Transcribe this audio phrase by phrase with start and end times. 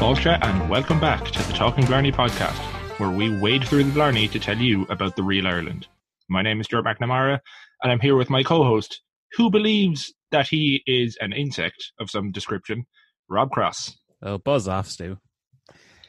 [0.00, 2.56] Bolsha, and welcome back to the Talking Blarney podcast,
[2.98, 5.88] where we wade through the Blarney to tell you about the real Ireland.
[6.26, 7.38] My name is Stuart McNamara,
[7.82, 12.32] and I'm here with my co-host, who believes that he is an insect of some
[12.32, 12.86] description,
[13.28, 13.94] Rob Cross.
[14.22, 15.18] Oh, buzz off, Stu.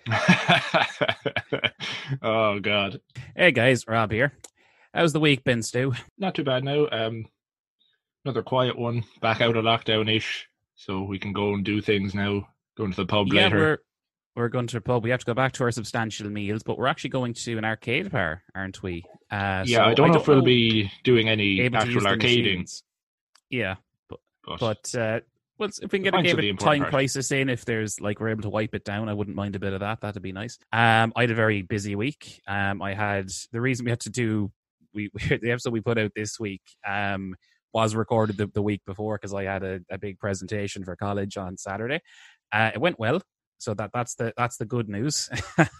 [2.21, 3.01] oh God,
[3.35, 4.31] Hey guys, Rob here.
[4.93, 5.91] How's the week been, Stu?
[6.17, 6.87] not too bad now.
[6.89, 7.25] Um,
[8.23, 12.15] another quiet one, back out of lockdown ish, so we can go and do things
[12.15, 12.47] now.
[12.77, 13.83] Going to the pub yeah, later.
[14.35, 15.03] We're going to the pub.
[15.03, 17.65] We have to go back to our substantial meals, but we're actually going to an
[17.65, 19.03] arcade bar, aren't we?
[19.29, 22.81] Uh, yeah, so I don't know if we'll be doing any actual arcading.
[23.49, 23.75] Yeah,
[24.09, 24.19] but,
[24.59, 25.19] but uh,
[25.57, 28.29] well, if we can get a game of time crisis in, if there's like we're
[28.29, 30.01] able to wipe it down, I wouldn't mind a bit of that.
[30.01, 30.57] That'd be nice.
[30.71, 32.41] Um, I had a very busy week.
[32.47, 34.51] Um, I had the reason we had to do
[34.93, 36.63] we the episode we put out this week.
[36.87, 37.35] Um,
[37.73, 41.37] was recorded the, the week before because I had a, a big presentation for college
[41.37, 42.01] on Saturday.
[42.51, 43.21] Uh, it went well,
[43.61, 45.29] so that that's the that's the good news.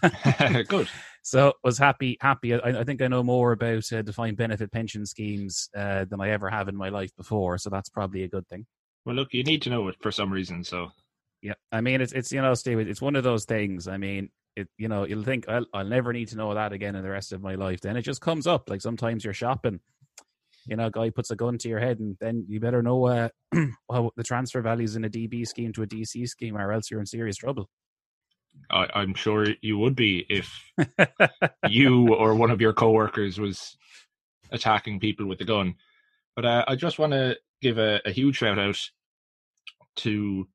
[0.68, 0.88] good.
[1.24, 2.52] So was happy happy.
[2.52, 6.30] I, I think I know more about uh, defined benefit pension schemes uh, than I
[6.30, 7.58] ever have in my life before.
[7.58, 8.66] So that's probably a good thing.
[9.04, 10.64] Well, look, you need to know it for some reason.
[10.64, 10.90] So
[11.40, 13.86] Yeah, I mean it's it's you know, Steve, it's one of those things.
[13.86, 16.96] I mean, it you know, you'll think I'll, I'll never need to know that again
[16.96, 17.80] in the rest of my life.
[17.80, 18.68] Then it just comes up.
[18.68, 19.78] Like sometimes you're shopping,
[20.66, 23.06] you know, a guy puts a gun to your head, and then you better know
[23.06, 23.28] uh,
[23.90, 27.00] how the transfer values in a DB scheme to a DC scheme, or else you're
[27.00, 27.68] in serious trouble.
[28.70, 30.72] I, I'm sure you would be if
[31.68, 33.76] you or one of your coworkers was
[34.50, 35.74] attacking people with a gun.
[36.36, 38.78] But uh, I just want to give a, a huge shout out
[39.96, 40.48] to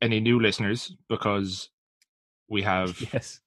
[0.00, 1.70] any new listeners because
[2.48, 3.40] we have yes,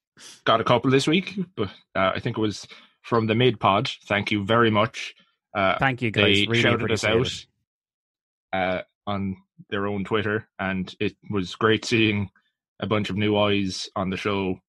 [0.45, 1.37] got a couple this week.
[1.55, 2.67] But uh, I think it was
[3.01, 3.89] from the mid pod.
[4.07, 5.15] Thank you very much.
[5.57, 6.23] Uh, thank you guys.
[6.23, 7.45] they really shouted us out
[8.53, 9.35] uh, on
[9.69, 12.29] their own Twitter, and it was great seeing
[12.79, 14.59] a bunch of new eyes on the show.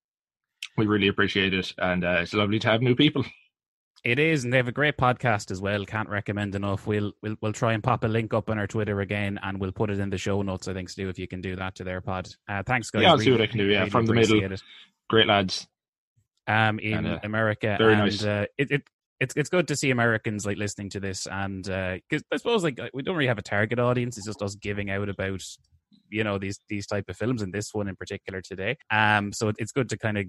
[0.78, 3.24] We really appreciate it, and uh, it's lovely to have new people.
[4.04, 5.84] It is, and they have a great podcast as well.
[5.84, 6.86] Can't recommend enough.
[6.86, 9.72] We'll we'll we'll try and pop a link up on our Twitter again, and we'll
[9.72, 10.68] put it in the show notes.
[10.68, 12.28] I think, Stu, if you can do that to their pod.
[12.48, 13.02] Uh, thanks, guys.
[13.02, 13.66] Yeah, I'll see what I can do.
[13.66, 14.62] Yeah, really from the middle, it.
[15.10, 15.66] great lads.
[16.46, 17.74] um, in And, uh, America.
[17.76, 18.24] very and, nice.
[18.24, 18.82] Uh, it, it
[19.20, 22.78] it's it's good to see Americans like listening to this, and because I suppose like
[22.94, 24.16] we don't really have a target audience.
[24.16, 25.42] It's just us giving out about
[26.10, 28.76] you know these these type of films, and this one in particular today.
[28.90, 30.24] Um, so it- it's good to kind of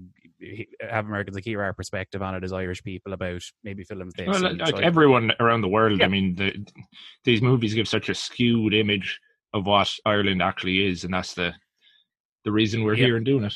[0.90, 4.26] have Americans like hear our perspective on it as Irish people about maybe films they've
[4.26, 4.58] Well, seen.
[4.58, 6.06] like everyone around the world, Yeah.
[6.06, 6.52] I mean, the,
[7.24, 9.18] these movies give such a skewed image
[9.54, 11.54] of what Ireland actually is, and that's the
[12.44, 13.06] the reason we're Yeah.
[13.06, 13.54] here and doing it.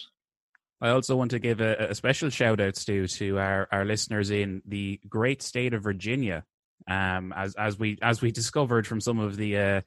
[0.85, 4.31] I also want to give a, a special shout out to to our, our listeners
[4.31, 6.45] in the great state of Virginia.
[6.87, 9.81] Um, as as we as we discovered from some of the uh,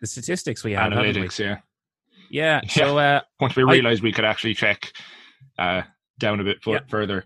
[0.00, 1.22] the statistics we had, haven't we?
[1.28, 1.56] Analytics, yeah.
[2.30, 2.60] Yeah.
[2.68, 4.92] So uh, Once we I- realized we could actually check
[5.58, 5.82] uh,
[6.18, 6.80] down a bit Yeah.
[6.88, 7.24] further.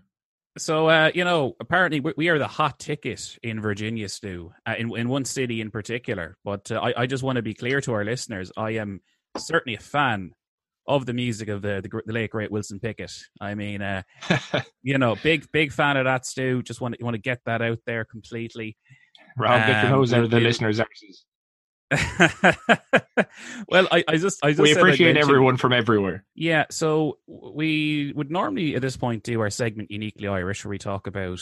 [0.57, 4.75] so uh, you know, apparently we, we are the hot ticket in Virginia, Stu, uh,
[4.77, 6.37] in in one city in particular.
[6.45, 9.01] But uh, I I just want to be clear to our listeners, I am
[9.37, 10.31] certainly a fan
[10.89, 13.13] of the music of the the, the late great Wilson Pickett.
[13.39, 14.01] I mean, uh,
[14.83, 16.61] you know, big big fan of that, Stu.
[16.63, 18.75] Just want to want to get that out there completely.
[19.37, 21.23] Rob, get your Um, nose out of the listeners' asses.
[23.67, 26.25] well, I, I just I just We appreciate everyone from everywhere.
[26.35, 30.77] Yeah, so we would normally at this point do our segment uniquely Irish, where we
[30.77, 31.39] talk about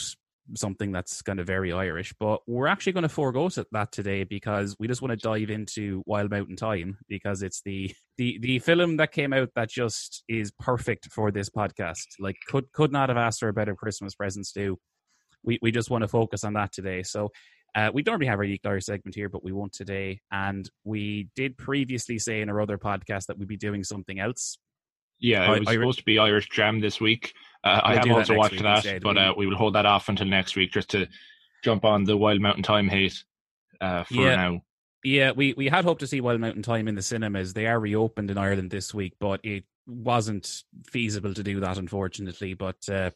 [0.56, 4.76] something that's kind of very Irish, but we're actually going to forego that today because
[4.78, 8.96] we just want to dive into Wild Mountain Thyme because it's the the the film
[8.96, 12.06] that came out that just is perfect for this podcast.
[12.18, 14.78] Like could could not have asked for a better Christmas present, Stu.
[15.44, 17.02] We we just want to focus on that today.
[17.02, 17.30] So
[17.74, 20.20] uh, we normally have our Unique Irish segment here, but we won't today.
[20.32, 24.58] And we did previously say in our other podcast that we'd be doing something else.
[25.20, 27.32] Yeah, it was I supposed to be Irish Jam this week.
[27.64, 29.02] Uh, I have also watched that, instead.
[29.02, 31.08] but We- uh, we will hold that off until next week just to
[31.64, 33.22] jump on the Wild Mountain Thyme hate
[33.80, 34.36] uh, for Yeah.
[34.36, 34.62] now.
[35.04, 37.52] Yeah, we, we had hoped to see Wild Mountain Thyme in the cinemas.
[37.54, 42.54] They are reopened in Ireland this week, but it wasn't feasible to do that, unfortunately.
[42.54, 43.10] But uh,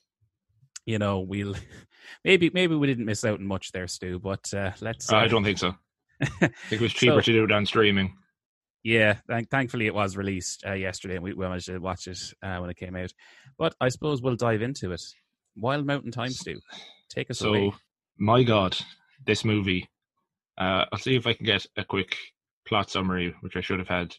[0.87, 1.55] you know, we'll
[2.25, 4.19] maybe maybe we didn't miss out on much there, Stu.
[4.21, 5.12] But uh, let's.
[5.12, 5.75] Uh, I don't think so.
[6.21, 8.17] I think it was cheaper so, to do it on streaming.
[8.84, 12.19] Yeah, th- thankfully it was released uh, yesterday, and we, we managed to watch it
[12.43, 13.12] uh, when it came out.
[13.58, 15.02] But I suppose we'll dive into it.
[15.56, 16.61] Wild Mountain Thyme, Stu.
[17.08, 17.58] Take us away.
[17.58, 17.75] so, away.
[18.19, 18.76] my God,
[19.26, 19.88] this movie.
[20.58, 22.17] Uh, I'll see if I can get a quick
[22.67, 24.14] plot summary, which I should have had.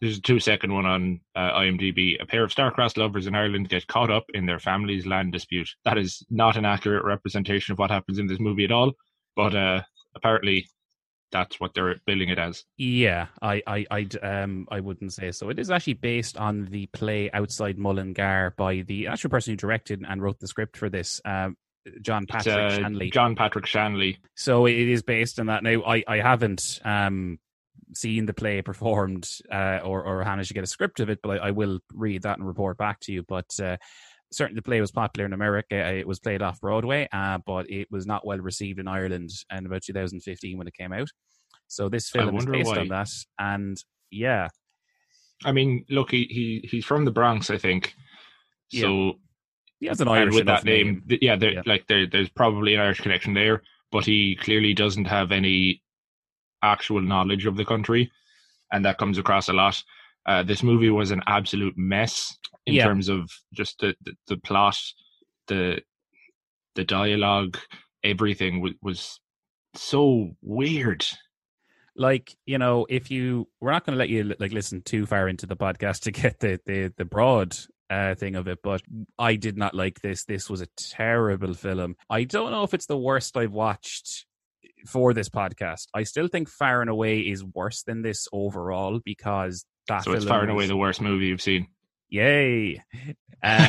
[0.00, 2.20] There's a two second one on uh, IMDb.
[2.20, 5.68] A pair of star-crossed lovers in Ireland get caught up in their family's land dispute.
[5.84, 8.92] That is not an accurate representation of what happens in this movie at all,
[9.36, 9.82] but uh,
[10.14, 10.66] apparently
[11.32, 12.64] that's what they're billing it as.
[12.76, 15.48] Yeah, I, I, I'd, um, I wouldn't say so.
[15.50, 20.04] It is actually based on the play Outside Mullingar by the actual person who directed
[20.06, 21.56] and wrote the script for this, um,
[22.02, 23.10] John Patrick uh, Shanley.
[23.10, 24.18] John Patrick Shanley.
[24.34, 25.62] So it is based on that.
[25.62, 27.38] Now, I, I haven't um,
[27.94, 31.30] seen the play performed uh, or, or managed to get a script of it, but
[31.30, 33.22] I, I, will read that and report back to you.
[33.22, 33.76] But uh,
[34.32, 35.76] certainly the play was popular in America.
[35.76, 39.66] It was played off Broadway, uh, but it was not well received in Ireland in
[39.66, 41.08] about 2015 when it came out.
[41.66, 42.78] So this film is based why.
[42.78, 43.76] on that, and
[44.10, 44.48] yeah.
[45.44, 47.94] I mean, look, he, he he's from the Bronx, I think.
[48.72, 49.12] So yeah.
[49.78, 51.04] he has an Irish with that name.
[51.08, 51.18] name.
[51.22, 53.62] Yeah, yeah, like there, there's probably an Irish connection there,
[53.92, 55.82] but he clearly doesn't have any
[56.62, 58.10] actual knowledge of the country,
[58.72, 59.82] and that comes across a lot.
[60.26, 62.84] Uh, this movie was an absolute mess in yeah.
[62.84, 64.78] terms of just the, the, the plot,
[65.48, 65.82] the
[66.76, 67.58] the dialogue,
[68.04, 69.20] everything was, was
[69.74, 71.04] so weird.
[71.96, 75.28] Like you know if you we're not going to let you like listen too far
[75.28, 77.56] into the podcast to get the the, the broad
[77.90, 78.80] uh, thing of it but
[79.18, 80.24] i did not like this.
[80.24, 81.96] This was a terrible film.
[82.08, 84.26] I don't know if it's the worst i've watched
[84.86, 85.88] for this podcast.
[85.92, 90.24] I still think far and away is worse than this overall because that so it's
[90.24, 91.66] far and away the worst movie you've seen
[92.10, 92.82] yay
[93.42, 93.68] um,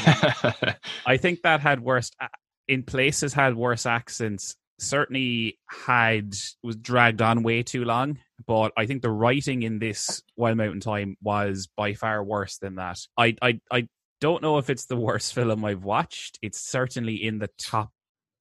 [1.05, 2.27] i think that had worse uh,
[2.67, 6.33] in places had worse accents certainly had
[6.63, 8.17] was dragged on way too long.
[8.45, 12.75] But I think the writing in this Wild Mountain Thyme was by far worse than
[12.75, 12.99] that.
[13.17, 13.88] I I I
[14.19, 16.39] don't know if it's the worst film I've watched.
[16.41, 17.91] It's certainly in the top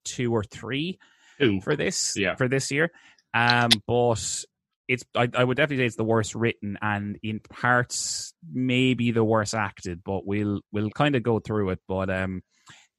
[0.04, 0.98] two or three
[1.42, 1.60] Ooh.
[1.60, 2.34] for this yeah.
[2.34, 2.90] for this year.
[3.32, 4.44] Um, but
[4.90, 9.22] it's I, I would definitely say it's the worst written and in parts maybe the
[9.22, 10.02] worst acted.
[10.04, 11.78] But we'll we'll kind of go through it.
[11.86, 12.42] But um,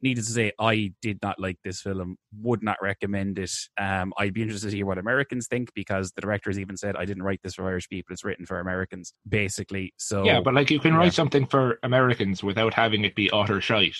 [0.01, 2.15] needless to say, I did not like this film.
[2.41, 3.51] Would not recommend it.
[3.77, 6.95] Um, I'd be interested to hear what Americans think because the director has even said,
[6.95, 8.13] "I didn't write this for Irish people.
[8.13, 10.99] It's written for Americans." Basically, so yeah, but like you can yeah.
[10.99, 13.97] write something for Americans without having it be utter shite.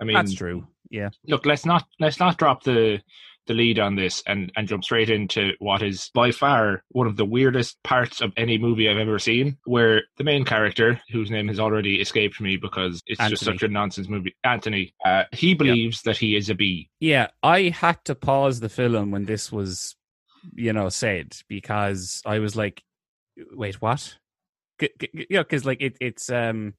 [0.00, 0.66] I mean, that's true.
[0.90, 1.10] Yeah.
[1.28, 3.00] Look, let's not let's not drop the
[3.46, 7.16] the lead on this and, and jump straight into what is by far one of
[7.16, 11.48] the weirdest parts of any movie I've ever seen, where the main character, whose name
[11.48, 13.30] has already escaped me because it's Anthony.
[13.32, 16.90] just such a nonsense movie, Anthony, uh, he believes that he is a bee.
[17.00, 19.96] Yeah, I had to pause the film when this was,
[20.54, 22.82] you know, said because I was like,
[23.52, 24.16] wait, what?
[25.12, 26.74] Yeah, because like it, it's um,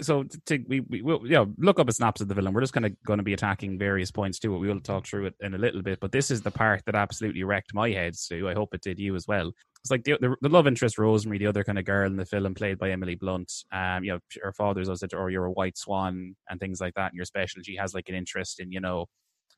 [0.00, 2.52] so to we we will you know look up a synopsis of the villain.
[2.52, 4.58] We're just kind of going to be attacking various points to it.
[4.58, 6.94] We will talk through it in a little bit, but this is the part that
[6.94, 8.16] absolutely wrecked my head.
[8.16, 9.52] So I hope it did you as well.
[9.82, 12.24] It's like the, the, the love interest Rosemary, the other kind of girl in the
[12.24, 13.52] film, played by Emily Blunt.
[13.72, 17.10] Um, you know, her father's also or you're a white swan and things like that,
[17.10, 17.62] and you're special.
[17.62, 19.06] She has like an interest in you know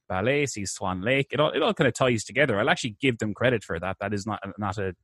[0.08, 1.28] ballet, sees Swan Lake.
[1.30, 2.58] It all it all kind of ties together.
[2.58, 3.96] I'll actually give them credit for that.
[4.00, 4.94] That is not not a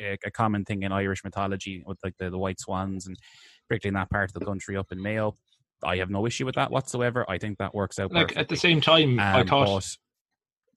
[0.00, 3.16] a, a common thing in Irish mythology with like the, the white swans and
[3.68, 5.34] particularly in that part of the country up in Mayo.
[5.82, 7.24] I have no issue with that whatsoever.
[7.28, 8.12] I think that works out.
[8.12, 8.40] Like perfectly.
[8.40, 9.96] at the same time, um, I thought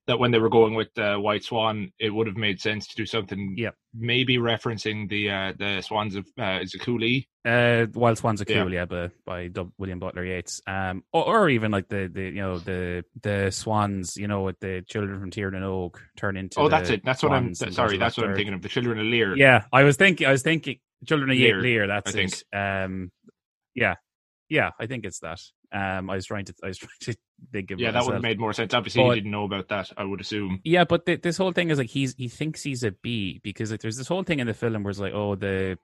[0.07, 2.95] that when they were going with uh, White Swan, it would have made sense to
[2.95, 3.55] do something.
[3.57, 3.71] Yeah.
[3.93, 7.27] Maybe referencing the uh, the Swans of uh, is it Cooley?
[7.45, 10.61] Uh, Wild Swans of Cooley, yeah, by, by William Butler Yeats.
[10.67, 14.59] Um, or, or, even like the, the you know the the Swans, you know, with
[14.59, 16.59] the children from Tír na nÓg turn into.
[16.59, 17.03] Oh, that's it.
[17.03, 17.53] That's what I'm.
[17.55, 18.61] Sorry, that's what I'm thinking of.
[18.61, 19.35] The children of Lir.
[19.35, 20.27] Yeah, I was thinking.
[20.27, 21.61] I was thinking children of Lir.
[21.61, 22.43] Lir that's I it.
[22.53, 23.11] Um,
[23.75, 23.95] yeah,
[24.49, 25.39] yeah, I think it's that.
[25.71, 27.15] Um, I was trying to, I was trying to
[27.51, 27.79] think of.
[27.79, 28.73] Yeah, that would have made more sense.
[28.73, 29.91] Obviously, but, you didn't know about that.
[29.97, 30.61] I would assume.
[30.63, 33.71] Yeah, but the, this whole thing is like he's he thinks he's a bee because
[33.71, 35.77] like there's this whole thing in the film where it's like, oh, the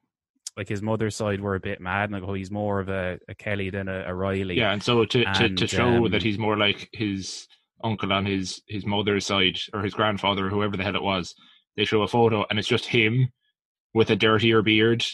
[0.56, 3.20] like his mother's side were a bit mad, and like, oh, he's more of a,
[3.28, 4.56] a Kelly than a, a Riley.
[4.56, 7.48] Yeah, and so to and, to, to show um, that he's more like his
[7.84, 11.36] uncle on his his mother's side or his grandfather or whoever the hell it was,
[11.76, 13.30] they show a photo and it's just him
[13.94, 15.06] with a dirtier beard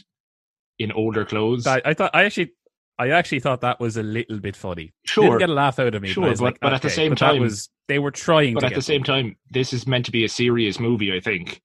[0.77, 1.67] in older clothes.
[1.67, 2.53] I, I thought I actually
[2.99, 4.93] I actually thought that was a little bit funny.
[5.05, 6.09] Sure, Didn't get a laugh out of me.
[6.09, 6.75] Sure, but, but, like, but okay.
[6.75, 8.53] at the same time, was they were trying.
[8.53, 11.15] But at the same time, this is meant to be a serious movie.
[11.15, 11.61] I think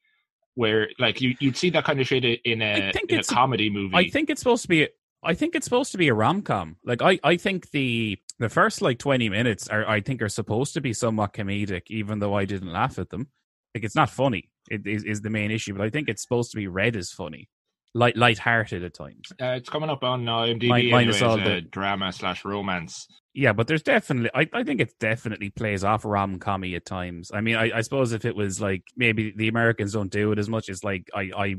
[0.54, 3.96] where like you you'd see that kind of shit in a in a comedy movie.
[3.96, 4.88] I think it's supposed to be.
[5.26, 6.76] I think it's supposed to be a rom com.
[6.84, 10.74] Like I, I think the The first like twenty minutes are, I think, are supposed
[10.74, 13.28] to be somewhat comedic, even though I didn't laugh at them.
[13.74, 14.50] Like it's not funny.
[14.70, 17.10] It is, is the main issue, but I think it's supposed to be read as
[17.10, 17.48] funny,
[17.94, 19.32] light light-hearted at times.
[19.40, 20.68] Uh, it's coming up on IMDb.
[20.68, 23.06] Min- minus anyway, all the- drama slash romance.
[23.36, 27.32] Yeah, but there's definitely, I, I think it definitely plays off rom commy at times.
[27.34, 30.38] I mean, I, I suppose if it was like maybe the Americans don't do it
[30.38, 31.54] as much as like I, I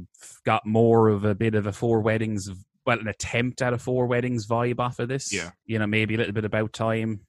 [0.46, 2.50] got more of a bit of a four weddings,
[2.86, 5.34] well, an attempt at a four weddings vibe off of this.
[5.34, 5.52] Yeah.
[5.66, 7.20] You know, maybe a little bit about time,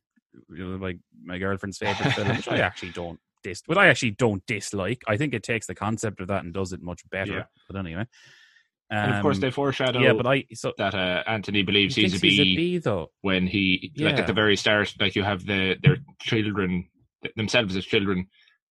[0.49, 4.13] you know, like my girlfriend's favorite film, which I actually don't dis, but I actually
[4.13, 5.03] don't dislike.
[5.09, 7.33] I think it takes the concept of that and does it much better.
[7.33, 7.45] Yeah.
[7.69, 8.07] But anyway.
[8.91, 12.03] And of course, Um, they foreshadow yeah, but I, so that uh, Anthony believes he
[12.03, 13.11] he's a he's a bee bee though.
[13.23, 16.89] when he, like at the very start, like you have the their children
[17.35, 18.27] themselves as children,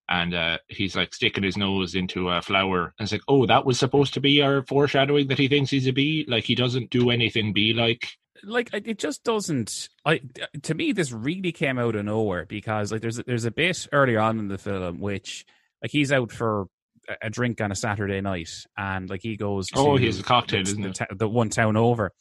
[0.08, 3.66] and uh, he's like sticking his nose into a flower, and it's like, oh, that
[3.66, 6.26] was supposed to be our foreshadowing that he thinks he's a bee.
[6.28, 8.08] Like he doesn't do anything bee like.
[8.44, 10.22] like it just doesn't i
[10.62, 14.20] to me this really came out of nowhere because like there's there's a bit earlier
[14.20, 15.46] on in the film which
[15.82, 16.68] like he's out for
[17.10, 20.20] a- a drink on a saturday night and like he goes to Oh, he has
[20.20, 21.20] a cocktail, the, isn't the, it?
[21.20, 22.12] the one town over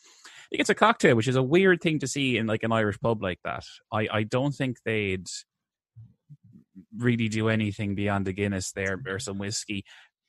[0.50, 2.99] he gets a cocktail which is a weird thing to see in like an irish
[3.00, 5.26] pub like that i i don't think they'd
[6.97, 9.85] really do anything beyond the guinness there or some whiskey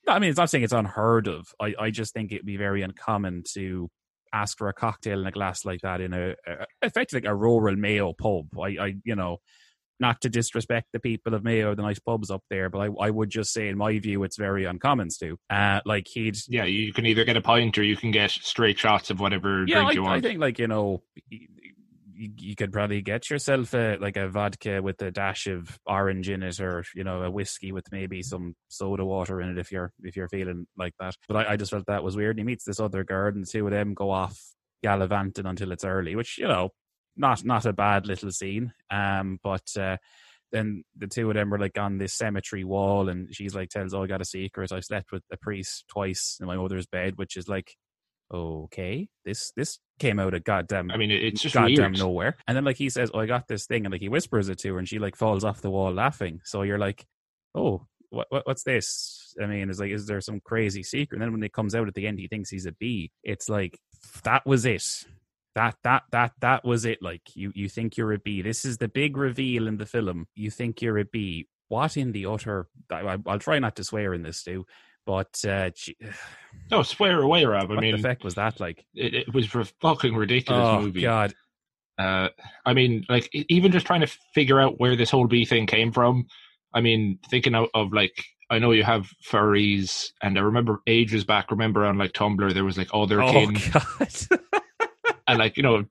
[0.08, 2.82] i mean it's not saying it's unheard of i i just think it'd be very
[2.82, 3.90] uncommon to
[4.34, 7.36] ask for a cocktail in a glass like that in a, a effectively like a
[7.36, 8.48] rural Mayo pub.
[8.60, 9.38] I, I, you know,
[10.00, 13.10] not to disrespect the people of Mayo, the nice pubs up there, but I, I
[13.10, 15.38] would just say, in my view, it's very uncommon, Stu.
[15.50, 18.78] Uh, like he'd, Yeah, you can either get a pint or you can get straight
[18.80, 20.26] shots of whatever yeah, drink I, you want.
[20.26, 21.04] I think like you know.
[22.18, 26.30] You, you could probably get yourself a like a vodka with a dash of orange
[26.30, 29.70] in it, or you know a whiskey with maybe some soda water in it if
[29.70, 31.16] you're if you're feeling like that.
[31.28, 32.38] But I, I just felt that was weird.
[32.38, 34.40] And he meets this other girl, and the two of them go off
[34.82, 36.70] gallivanting until it's early, which you know,
[37.18, 38.74] not not a bad little scene.
[38.92, 39.98] Um, but uh,
[40.52, 43.94] then the two of them were like on this cemetery wall, and she's like tells,
[43.94, 44.72] "Oh, I got a secret.
[44.72, 47.76] I slept with a priest twice in my mother's bed," which is like,
[48.34, 50.92] okay, this this came out of goddamn.
[50.92, 52.00] I mean, it's just goddamn weird.
[52.00, 52.38] nowhere.
[52.48, 54.60] And then like he says, "Oh, I got this thing," and like he whispers it
[54.60, 56.42] to her, and she like falls off the wall laughing.
[56.44, 57.06] So you're like,
[57.54, 59.36] "Oh." What, what what's this?
[59.42, 61.18] I mean, is like, is there some crazy secret?
[61.18, 63.12] And then when it comes out at the end, he thinks he's a bee.
[63.24, 63.78] It's like
[64.24, 65.06] that was it
[65.56, 68.78] that that that that was it like you you think you're a bee this is
[68.78, 72.68] the big reveal in the film you think you're a bee what in the utter
[72.92, 74.66] I, i'll try not to swear in this too
[75.06, 75.98] but uh gee,
[76.72, 77.70] No, swear away, Rob.
[77.70, 80.82] I what mean, the heck was that like it, it was a fucking ridiculous oh
[80.82, 81.02] movie.
[81.02, 81.34] god
[81.98, 82.30] Uh,
[82.66, 85.92] I mean, like even just trying to figure out where this whole bee thing came
[85.92, 86.28] from.
[86.74, 88.14] I mean, thinking of, of like
[88.50, 91.52] I know you have furries, and I remember ages back.
[91.52, 94.55] Remember on like Tumblr, there was like other oh kin, god
[95.28, 95.86] and like you know,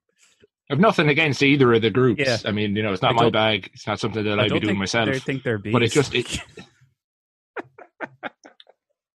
[0.71, 2.23] I've nothing against either of the groups.
[2.25, 2.39] Yeah.
[2.45, 3.71] I mean, you know, it's not I my bag.
[3.75, 5.09] It's not something that I I'd be doing myself.
[5.11, 6.41] they think they're bees But it just- it-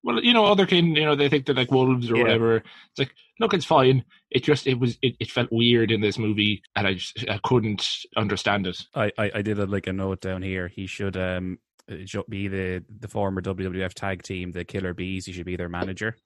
[0.02, 2.22] Well, you know, other kin, you know, they think they're like wolves or Yeah.
[2.22, 2.56] whatever.
[2.58, 4.04] It's like, look, it's fine.
[4.30, 7.40] It just, it was, it, it felt weird in this movie, and I just, I
[7.42, 7.84] couldn't
[8.16, 8.80] understand it.
[8.94, 10.68] I, I I did a, like a note down here.
[10.68, 11.58] He should um
[11.90, 11.96] uh,
[12.28, 15.26] be the the former WWF tag team, the Killer Bees.
[15.26, 16.16] He should be their manager.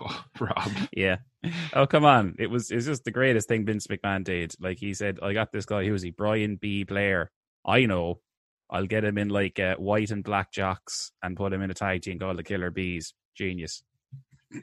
[0.00, 1.16] Oh, Rob, Yeah.
[1.72, 2.36] Oh come on!
[2.38, 4.54] It was it's just the greatest thing Vince McMahon did.
[4.60, 5.84] Like he said, I got this guy.
[5.84, 6.10] Who is he?
[6.10, 6.84] Brian B.
[6.84, 7.30] Blair.
[7.66, 8.20] I know.
[8.70, 11.74] I'll get him in like uh, white and black jocks and put him in a
[11.74, 13.12] tag team called the Killer Bees.
[13.36, 13.82] Genius.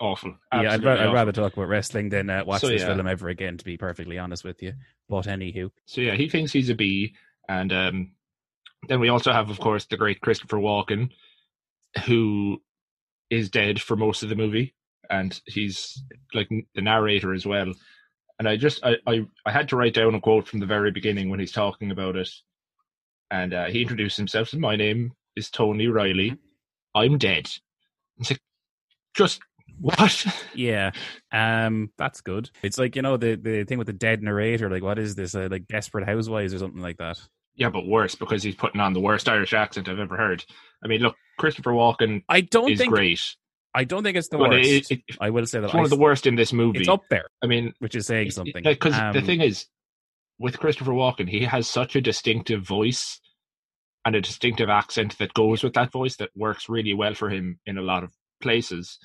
[0.00, 0.30] awful.
[0.52, 2.94] yeah, I'd, Absolutely ra- I'd rather talk about wrestling than uh, watch So, this yeah.
[2.94, 3.56] film ever again.
[3.58, 4.74] To be perfectly honest with you,
[5.08, 7.14] but anywho, So yeah, he thinks he's a bee,
[7.48, 8.12] and um,
[8.88, 11.10] then we also have, of course, the great Christopher Walken,
[12.06, 12.60] who
[13.32, 14.74] is dead for most of the movie,
[15.08, 17.72] and he's like the narrator as well.
[18.38, 20.90] And I just, I, I, I had to write down a quote from the very
[20.90, 22.28] beginning when he's talking about it,
[23.30, 24.52] and uh, he introduced himself.
[24.52, 26.36] And my name is Tony Riley.
[26.94, 27.48] I'm dead.
[28.18, 28.40] It's like,
[29.14, 29.40] just
[29.80, 30.26] what?
[30.54, 30.90] yeah,
[31.32, 32.50] um, that's good.
[32.62, 34.68] It's like you know the the thing with the dead narrator.
[34.68, 35.34] Like, what is this?
[35.34, 37.18] Uh, like Desperate Housewives or something like that.
[37.54, 40.44] Yeah, but worse because he's putting on the worst Irish accent I've ever heard.
[40.84, 43.20] I mean, look, Christopher Walken I don't is think great.
[43.74, 44.90] I don't think it's the But worst.
[44.90, 46.80] it- it- I will say that It's one I of the worst in this movie.
[46.80, 48.62] It's up there, I mean, which is saying something.
[48.62, 49.66] Because the Um, thing is,
[50.38, 53.20] with Christopher Walken, he has such a distinctive voice
[54.04, 57.60] and a distinctive accent that goes with that voice that works really well for him
[57.64, 58.98] in a lot of places.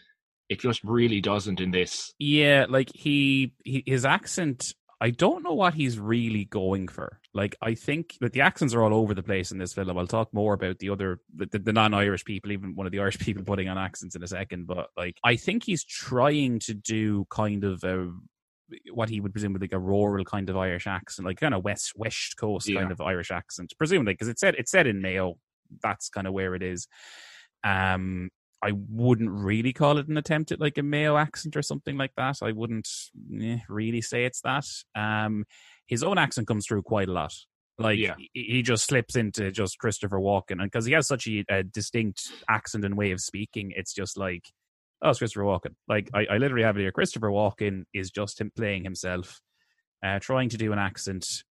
[0.49, 2.13] It just really doesn't in this.
[2.19, 4.73] yeah, like he, he his accent.
[4.99, 7.19] I don't know what he's really going for.
[7.33, 9.95] Like, I think that the accents are all over the place in this film.
[9.97, 12.99] I'll talk more about the other, the, the, the non-Irish people, even one of the
[12.99, 14.65] Irish people putting on accents in a second.
[14.65, 18.11] But like, I think he's trying to do kind of a
[18.91, 21.63] what he would presume would like a rural kind of Irish accent, like kind of
[21.63, 22.81] west west coast yeah.
[22.81, 25.37] kind of Irish accent, presumably because it said it said in Mayo
[25.81, 26.87] that's kind of where it is.
[27.63, 28.29] Um,
[28.63, 32.13] I wouldn't really call it an attempt at like a Mayo accent or something like
[32.17, 32.37] that.
[32.41, 32.89] I wouldn't
[33.39, 34.65] eh, really say it's that.
[34.95, 35.45] Um,
[35.85, 37.33] his own accent comes through quite a lot.
[37.79, 38.15] Like yeah.
[38.33, 42.31] he just slips into just Christopher Walken, and because he has such a, a, distinct
[42.49, 44.45] accent and way of speaking, it's just like,
[45.03, 45.75] oh, it's Christopher Walken.
[45.87, 46.91] Like I, I literally have it here.
[46.91, 49.39] Christopher Walken is just him playing himself,
[50.03, 51.43] uh, trying to do an accent,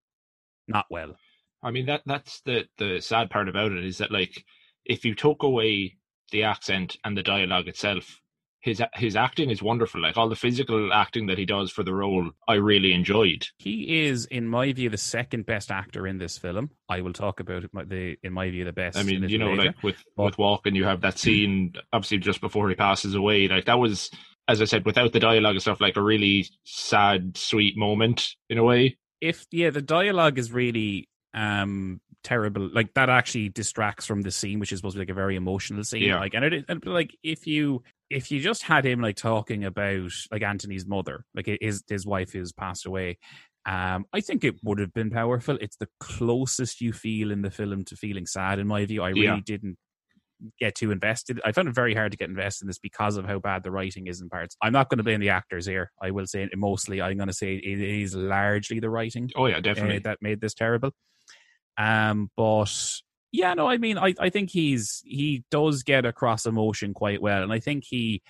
[0.67, 1.15] not well.
[1.63, 4.43] I mean that that's the the sad part about it is that like
[4.85, 5.95] if you took away
[6.31, 8.19] the accent and the dialogue itself,
[8.59, 10.01] his his acting is wonderful.
[10.01, 13.47] Like all the physical acting that he does for the role, I really enjoyed.
[13.57, 16.71] He is, in my view, the second best actor in this film.
[16.89, 17.71] I will talk about it.
[17.89, 18.97] The in my view, the best.
[18.97, 19.67] I mean, you know, later.
[19.67, 23.47] like with but, with Walken, you have that scene obviously just before he passes away.
[23.47, 24.09] Like that was,
[24.47, 28.57] as I said, without the dialogue and stuff, like a really sad, sweet moment in
[28.57, 28.97] a way.
[29.21, 34.59] If yeah, the dialogue is really um terrible like that actually distracts from the scene
[34.59, 36.19] which is supposed to be like a very emotional scene yeah.
[36.19, 40.11] like and it and like if you if you just had him like talking about
[40.31, 43.17] like Anthony's mother like his his wife who's passed away
[43.65, 47.51] um I think it would have been powerful it's the closest you feel in the
[47.51, 49.39] film to feeling sad in my view I really yeah.
[49.45, 49.77] didn't
[50.59, 51.41] get too invested.
[51.43, 53.71] I found it very hard to get invested in this because of how bad the
[53.71, 54.55] writing is in parts.
[54.61, 55.91] I'm not going to blame the actors here.
[56.01, 57.01] I will say mostly.
[57.01, 59.31] I'm going to say it is largely the writing.
[59.35, 60.91] Oh yeah, definitely uh, that made this terrible.
[61.77, 62.73] Um, but
[63.31, 67.43] yeah, no, I mean, I, I think he's he does get across emotion quite well,
[67.43, 68.21] and I think he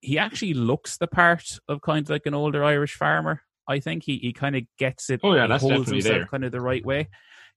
[0.00, 3.42] he actually looks the part of kind of like an older Irish farmer.
[3.68, 5.20] I think he, he kind of gets it.
[5.22, 6.26] Oh yeah, that's holds definitely there.
[6.26, 7.08] kind of the right way.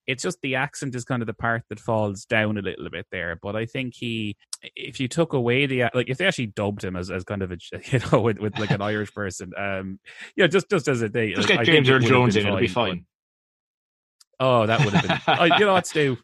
[0.08, 3.08] It's just the accent is kind of the part that falls down a little bit
[3.12, 3.40] there.
[3.42, 4.38] But I think he,
[4.76, 7.52] if you took away the like, if they actually dubbed him as, as kind of
[7.52, 7.58] a
[7.92, 10.00] you know with, with like an Irish person, um,
[10.36, 12.68] yeah, just just as a day, just like, get James Earl Jones in, it'll be
[12.68, 13.06] fine.
[14.40, 15.22] Oh, that would have been.
[15.40, 16.18] oh, you know what, Stu?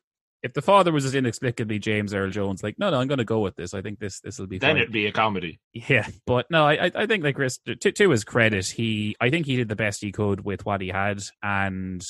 [0.43, 3.23] If the father was as inexplicably James Earl Jones, like, no, no, I'm going to
[3.23, 3.75] go with this.
[3.75, 4.57] I think this this will be.
[4.57, 5.59] Then it'd be a comedy.
[5.71, 9.45] Yeah, but no, I I think like Chris, to, to his credit, he I think
[9.45, 12.03] he did the best he could with what he had, and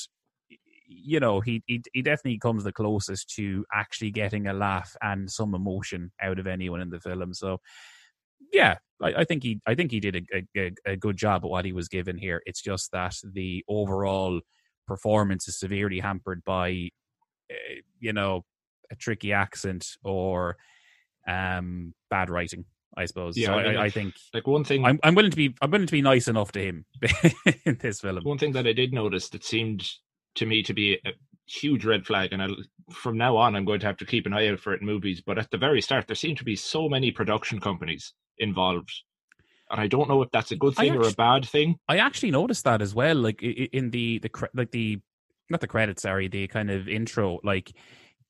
[0.86, 5.30] you know he, he he definitely comes the closest to actually getting a laugh and
[5.30, 7.34] some emotion out of anyone in the film.
[7.34, 7.60] So
[8.50, 11.50] yeah, I, I think he I think he did a, a, a good job at
[11.50, 12.42] what he was given here.
[12.46, 14.40] It's just that the overall
[14.86, 16.90] performance is severely hampered by,
[17.50, 18.44] uh, you know,
[18.90, 20.56] a tricky accent or
[21.26, 22.64] um, bad writing.
[22.94, 23.38] I suppose.
[23.38, 25.70] Yeah, so I, I, I, think like one thing I'm, I'm willing to be I'm
[25.70, 26.84] willing to be nice enough to him
[27.64, 28.20] in this film.
[28.22, 29.88] One thing that I did notice that seemed
[30.34, 31.12] to me to be a
[31.46, 32.48] huge red flag, and I,
[32.92, 34.86] from now on I'm going to have to keep an eye out for it in
[34.86, 35.22] movies.
[35.24, 38.92] But at the very start, there seem to be so many production companies involved
[39.72, 41.76] and I don't know if that's a good thing actually, or a bad thing.
[41.88, 45.00] I actually noticed that as well, like in the the like the
[45.48, 47.72] not the credits, sorry, the kind of intro, like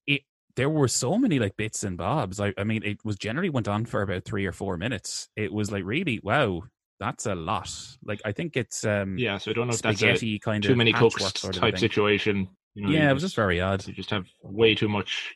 [0.06, 0.22] it.
[0.54, 2.38] There were so many like bits and bobs.
[2.38, 5.28] I, I mean, it was generally went on for about three or four minutes.
[5.34, 6.62] It was like really wow,
[7.00, 7.70] that's a lot.
[8.04, 9.38] Like I think it's um yeah.
[9.38, 12.48] So I don't know if that's a kind too many cooks sort of type situation.
[12.74, 13.86] You know, yeah, it was just very odd.
[13.86, 15.34] You just have way too much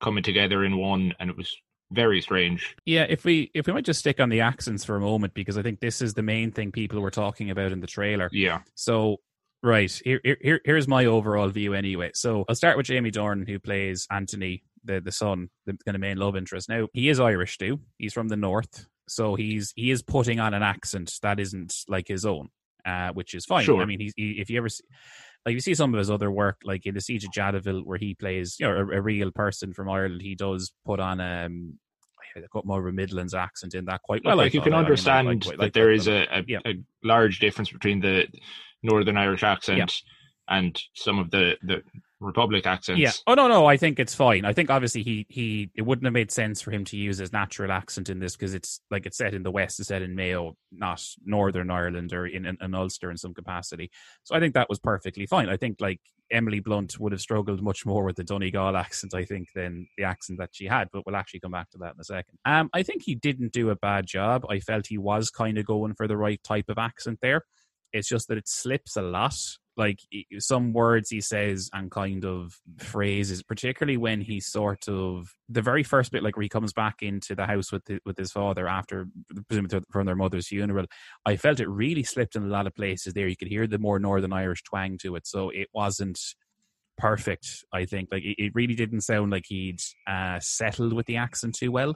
[0.00, 1.54] coming together in one, and it was
[1.90, 2.76] very strange.
[2.84, 5.58] Yeah, if we if we might just stick on the accents for a moment because
[5.58, 8.28] I think this is the main thing people were talking about in the trailer.
[8.32, 8.60] Yeah.
[8.74, 9.18] So
[9.62, 12.12] right here, here here's my overall view anyway.
[12.14, 16.00] So I'll start with Jamie Dornan who plays Anthony, the the son, the kind of
[16.00, 16.68] main love interest.
[16.68, 17.80] Now he is Irish too.
[17.98, 22.06] He's from the north, so he's he is putting on an accent that isn't like
[22.06, 22.50] his own,
[22.86, 23.64] uh, which is fine.
[23.64, 23.82] Sure.
[23.82, 24.84] I mean, he's he, if you ever see,
[25.46, 27.98] like you see some of his other work, like in the Siege of Jadotville, where
[27.98, 30.22] he plays you know a, a real person from Ireland.
[30.22, 31.78] He does put on um
[32.52, 34.36] got more of a Midlands accent in that quite well.
[34.36, 36.58] Like you can understand I mean, like, that like, there is a, a, yeah.
[36.66, 38.26] a, large difference between the
[38.82, 40.56] Northern Irish accent yeah.
[40.56, 41.82] and some of the the
[42.20, 42.98] Republic accent.
[42.98, 43.12] Yeah.
[43.26, 43.66] Oh no, no.
[43.66, 44.44] I think it's fine.
[44.44, 47.32] I think obviously he he it wouldn't have made sense for him to use his
[47.32, 50.14] natural accent in this because it's like it's set in the West, it's set in
[50.14, 53.90] Mayo, not Northern Ireland or in, an, Ulster in some capacity.
[54.24, 55.48] So I think that was perfectly fine.
[55.48, 59.24] I think like Emily Blunt would have struggled much more with the Donegal accent, I
[59.24, 60.88] think, than the accent that she had.
[60.92, 62.38] But we'll actually come back to that in a second.
[62.44, 64.44] Um, I think he didn't do a bad job.
[64.50, 67.44] I felt he was kind of going for the right type of accent there.
[67.92, 69.34] It's just that it slips a lot
[69.76, 70.00] like
[70.38, 75.82] some words he says and kind of phrases, particularly when he sort of the very
[75.82, 78.68] first bit, like where he comes back into the house with the, with his father
[78.68, 79.06] after
[79.48, 80.86] presumably from their mother's funeral.
[81.24, 83.28] I felt it really slipped in a lot of places there.
[83.28, 86.18] You could hear the more Northern Irish twang to it, so it wasn't
[86.98, 87.64] perfect.
[87.72, 91.54] I think like it, it really didn't sound like he'd uh, settled with the accent
[91.54, 91.94] too well.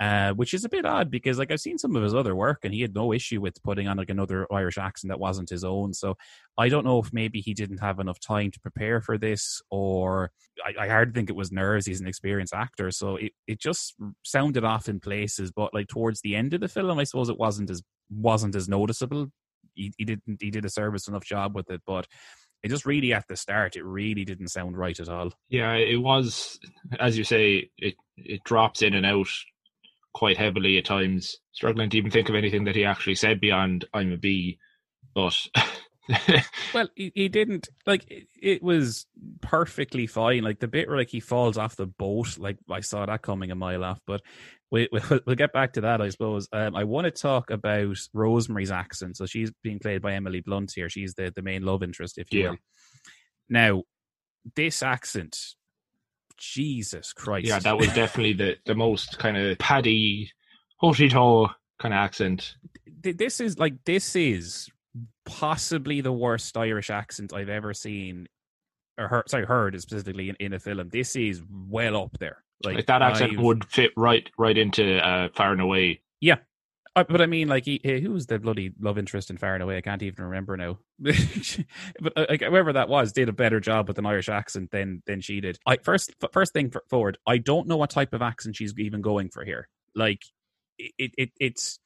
[0.00, 2.60] Uh, which is a bit odd because like I've seen some of his other work
[2.64, 5.62] and he had no issue with putting on like another Irish accent that wasn't his
[5.62, 5.92] own.
[5.92, 6.16] So
[6.56, 10.30] I don't know if maybe he didn't have enough time to prepare for this, or
[10.64, 11.84] I, I hardly think it was nerves.
[11.84, 15.52] He's an experienced actor, so it, it just sounded off in places.
[15.52, 18.70] But like towards the end of the film, I suppose it wasn't as wasn't as
[18.70, 19.26] noticeable.
[19.74, 22.06] He, he didn't he did a service enough job with it, but
[22.62, 25.96] it just really at the start it really didn't sound right at all yeah it
[25.96, 26.58] was
[26.98, 29.26] as you say it it drops in and out
[30.12, 33.84] quite heavily at times, struggling to even think of anything that he actually said beyond
[33.92, 34.58] "I'm a bee."
[35.14, 35.34] But
[36.74, 39.06] well, he, he didn't like it, it, was
[39.40, 40.42] perfectly fine.
[40.42, 43.50] Like the bit where like he falls off the boat, like I saw that coming
[43.50, 44.00] a mile off.
[44.06, 44.22] But
[44.70, 46.48] we, we'll, we'll get back to that, I suppose.
[46.52, 49.16] Um, I want to talk about Rosemary's accent.
[49.16, 50.88] So she's being played by Emily Blunt here.
[50.88, 52.50] She's the the main love interest, if you yeah.
[52.50, 52.58] will.
[53.48, 53.82] Now,
[54.56, 55.36] this accent
[56.40, 57.46] Jesus Christ.
[57.46, 60.32] Yeah, that was definitely the, the most kind of paddy,
[60.82, 61.10] hoshy
[61.78, 62.56] kind of accent.
[63.02, 64.68] This is like, this is
[65.24, 68.26] possibly the worst Irish accent I've ever seen
[68.98, 70.88] or heard, sorry, heard specifically in, in a film.
[70.90, 72.42] This is well up there.
[72.62, 76.02] Like, like that accent I've, would fit right right into uh, Far and Away.
[76.20, 76.36] Yeah,
[76.96, 79.62] uh, but I mean, like, he, who was the bloody love interest in Far and
[79.62, 79.76] Away?
[79.76, 80.78] I can't even remember now.
[80.98, 85.02] but uh, like, whoever that was did a better job with an Irish accent than
[85.06, 85.58] than she did.
[85.64, 87.18] I first first thing forward.
[87.26, 89.68] I don't know what type of accent she's even going for here.
[89.94, 90.22] Like,
[90.78, 91.78] it, it it's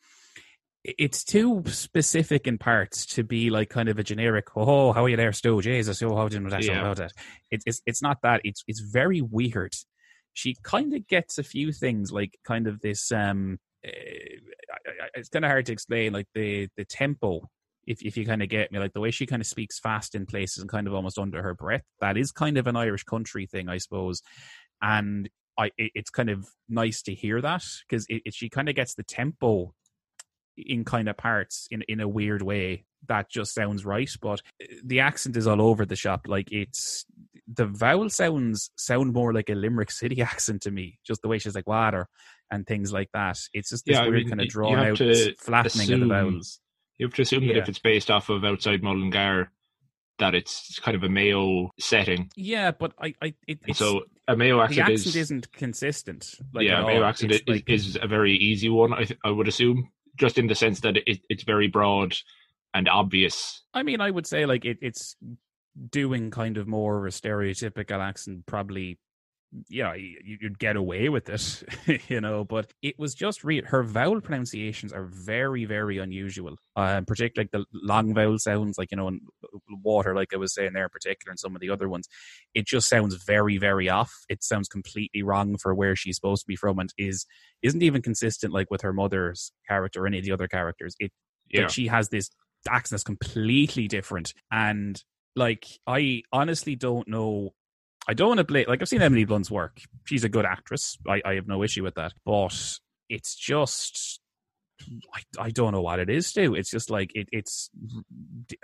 [0.85, 4.49] it's too specific in parts to be like kind of a generic.
[4.57, 5.61] Oh, how are you there, Stu?
[5.61, 6.59] Jesus, oh, how did you know?
[6.59, 6.81] Yeah.
[6.81, 7.13] About that?
[7.51, 8.41] It's it's it's not that.
[8.45, 9.75] It's it's very weird.
[10.33, 14.39] She kind of gets a few things like kind of this um Eh,
[15.15, 17.49] it's kind of hard to explain like the the tempo
[17.87, 20.15] if if you kind of get me like the way she kind of speaks fast
[20.15, 23.05] in places and kind of almost under her breath that is kind of an irish
[23.05, 24.23] country thing i suppose.
[24.81, 28.95] And i it, it's kind of nice to hear that because she kind of gets
[28.95, 29.75] the tempo
[30.57, 34.67] in kind of parts in in a weird way that just sounds right but eh,
[34.85, 37.05] the accent is all over the shop like it's
[37.53, 41.39] the vowel sounds sound more like a limerick city accent to me just the way
[41.39, 42.09] she's like water
[42.51, 43.39] and things like that.
[43.53, 44.99] It's just this yeah, weird I mean, kind of drawn out
[45.39, 46.61] flattening assume, of the vowels.
[46.99, 47.55] You have to assume yeah.
[47.55, 49.51] that if it's based off of outside Mullingar,
[50.19, 52.31] that it's kind of a Mayo setting.
[52.37, 56.35] Yeah, but I, I it, so a Mayo accent, accent is, isn't consistent.
[56.53, 58.93] Like yeah, a Mayo accent is, like, is, a very easy one.
[58.93, 62.17] I, I would assume, just in the sense that it, it's very broad
[62.75, 63.63] and obvious.
[63.73, 65.17] I mean, I would say like it, it's
[65.91, 68.99] doing kind of more of a stereotypical accent, probably
[69.69, 71.63] yeah, you'd get away with it,
[72.09, 72.45] you know.
[72.45, 73.65] But it was just real.
[73.65, 76.57] Her vowel pronunciations are very, very unusual.
[76.77, 79.21] Um, particularly like the long vowel sounds, like you know, in
[79.83, 82.09] water, like I was saying there, in particular, and some of the other ones,
[82.55, 84.13] it just sounds very, very off.
[84.29, 87.27] It sounds completely wrong for where she's supposed to be from, and is
[87.63, 90.97] isn't even consistent like with her mother's character or any of the other characters.
[90.99, 91.13] It
[91.51, 91.63] yeah.
[91.63, 92.31] like she has this
[92.69, 95.01] accent that's completely different, and
[95.37, 97.55] like I honestly don't know
[98.09, 98.67] I don't want to blame.
[98.69, 100.99] Like I've seen Emily Blunt's work; she's a good actress.
[101.09, 102.13] I, I have no issue with that.
[102.25, 104.21] But it's just
[105.13, 106.55] I, I don't know what it is, Stu.
[106.55, 107.71] It's just like it, it's.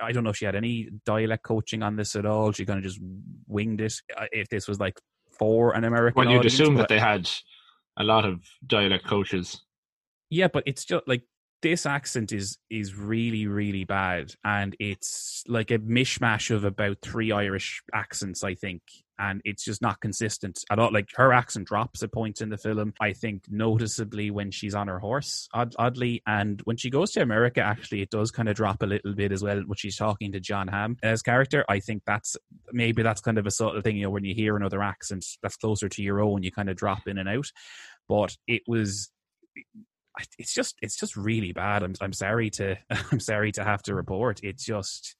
[0.02, 2.52] I don't know if she had any dialect coaching on this at all.
[2.52, 3.00] She kind of just
[3.46, 3.94] winged it.
[4.16, 4.98] Uh, if this was like
[5.38, 7.28] for an American, well, you'd assume that they had
[7.98, 9.60] a lot of dialect coaches.
[10.30, 11.22] Yeah, but it's just like
[11.62, 17.32] this accent is is really really bad, and it's like a mishmash of about three
[17.32, 18.82] Irish accents, I think,
[19.20, 20.92] and it's just not consistent at all.
[20.92, 22.94] Like her accent drops at points in the film.
[23.00, 27.22] I think noticeably when she's on her horse, odd, oddly, and when she goes to
[27.22, 29.60] America, actually, it does kind of drop a little bit as well.
[29.66, 32.36] When she's talking to Jon Hamm as character, I think that's
[32.72, 33.96] maybe that's kind of a of thing.
[33.96, 36.76] You know, when you hear another accent that's closer to your own, you kind of
[36.76, 37.46] drop in and out.
[38.08, 39.10] But it was
[40.38, 41.82] it's just it's just really bad.
[41.82, 42.76] I'm I'm sorry to
[43.12, 44.40] I'm sorry to have to report.
[44.42, 45.16] It's just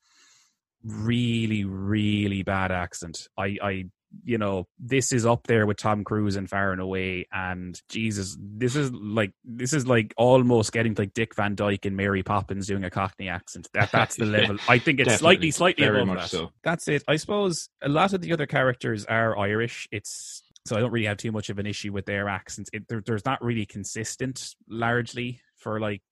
[0.85, 3.29] really, really bad accent.
[3.37, 3.85] I, I,
[4.25, 8.37] you know, this is up there with Tom Cruise and Far and Away, and Jesus,
[8.41, 12.67] this is like this is like almost getting like Dick Van Dyke and Mary Poppins
[12.67, 13.69] doing a Cockney accent.
[13.73, 14.57] That that's the level.
[14.69, 16.29] I think it's slightly, slightly above that.
[16.29, 16.51] So.
[16.65, 17.05] That's it.
[17.07, 19.89] I suppose a lot of the other characters are Irish.
[19.93, 22.69] It's so I don't really have too much of an issue with their accents.
[22.73, 26.03] It, there, there's not really consistent, largely for like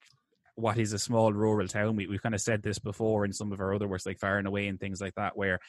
[0.58, 1.94] what is a small rural town.
[1.94, 4.38] We, we've kind of said this before in some of our other works, like Far
[4.38, 5.60] and Away and things like that, where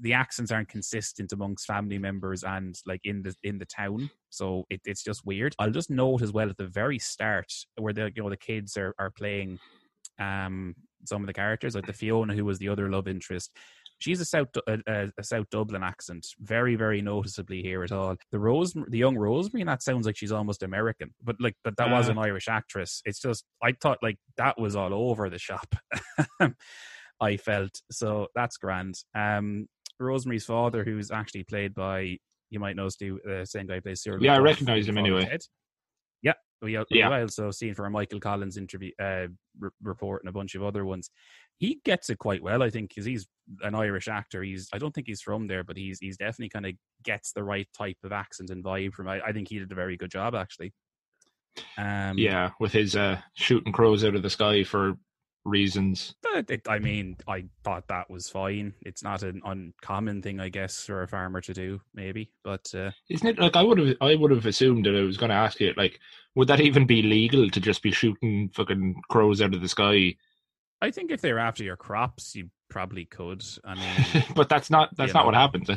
[0.00, 4.10] the accents aren't consistent amongst family members and like in the in the town.
[4.28, 5.54] So it, it's just weird.
[5.58, 8.76] I'll just note as well at the very start where the you know the kids
[8.76, 9.58] are, are playing
[10.20, 10.74] um
[11.06, 13.56] some of the characters like the fiona who was the other love interest
[13.98, 18.16] she's a South a, a, South Dublin accent, very very noticeably here at all.
[18.32, 21.76] The Rose, the young Rosemary, and that sounds like she's almost American, but like, but
[21.76, 23.02] that uh, was an Irish actress.
[23.04, 25.74] It's just I thought like that was all over the shop.
[27.20, 28.94] I felt so that's grand.
[29.14, 29.66] Um,
[30.00, 32.18] Rosemary's father, who's actually played by
[32.50, 34.22] you might know Stu, the same guy plays Cyril.
[34.22, 35.38] Yeah, I recognize him anyway.
[36.22, 36.32] Yeah,
[36.62, 37.08] we, yeah.
[37.08, 40.64] we also seen from a Michael Collins interview uh, re- report and a bunch of
[40.64, 41.10] other ones.
[41.58, 43.26] He gets it quite well, I think, because he's
[43.62, 44.42] an Irish actor.
[44.42, 47.44] He's I don't think he's from there, but he's he's definitely kind of gets the
[47.44, 49.08] right type of accent and vibe from.
[49.08, 50.72] I, I think he did a very good job actually.
[51.76, 54.96] Um, yeah, with his uh, shooting crows out of the sky for
[55.44, 56.14] reasons.
[56.34, 58.74] It, I mean, I thought that was fine.
[58.82, 62.30] It's not an uncommon thing, I guess, for a farmer to do, maybe.
[62.44, 63.96] But uh, isn't it like I would have?
[64.00, 65.98] I would have assumed that I was going to ask you, like,
[66.34, 70.14] would that even be legal to just be shooting fucking crows out of the sky?
[70.80, 73.44] I think if they're after your crops, you probably could.
[73.64, 73.74] I
[74.14, 75.26] mean, but that's not that's not know.
[75.26, 75.70] what happens.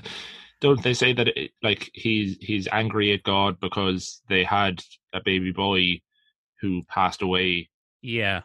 [0.59, 4.83] Don't they say that it, like he's he's angry at God because they had
[5.13, 6.01] a baby boy
[6.59, 7.69] who passed away?
[8.01, 8.41] Yeah,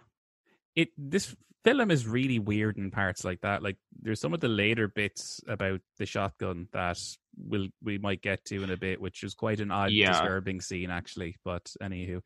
[0.74, 3.62] it this film is really weird in parts like that.
[3.62, 6.98] Like there's some of the later bits about the shotgun that
[7.36, 10.12] we'll we might get to in a bit, which is quite an odd, yeah.
[10.12, 11.36] disturbing scene actually.
[11.44, 12.22] But anywho,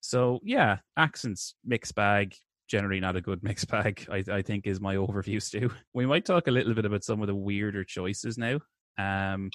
[0.00, 2.36] so yeah, accents mixed bag.
[2.68, 4.06] Generally not a good mixed bag.
[4.10, 5.40] I, I think is my overview.
[5.42, 5.70] Stu.
[5.94, 8.60] We might talk a little bit about some of the weirder choices now.
[8.98, 9.50] Um,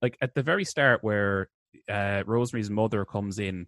[0.00, 1.48] like at the very start where
[1.90, 3.66] uh, Rosemary's mother comes in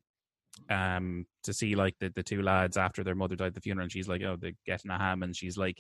[0.71, 3.85] um to see like the, the two lads after their mother died at the funeral
[3.85, 5.79] and she's like oh they're getting a ham and she's like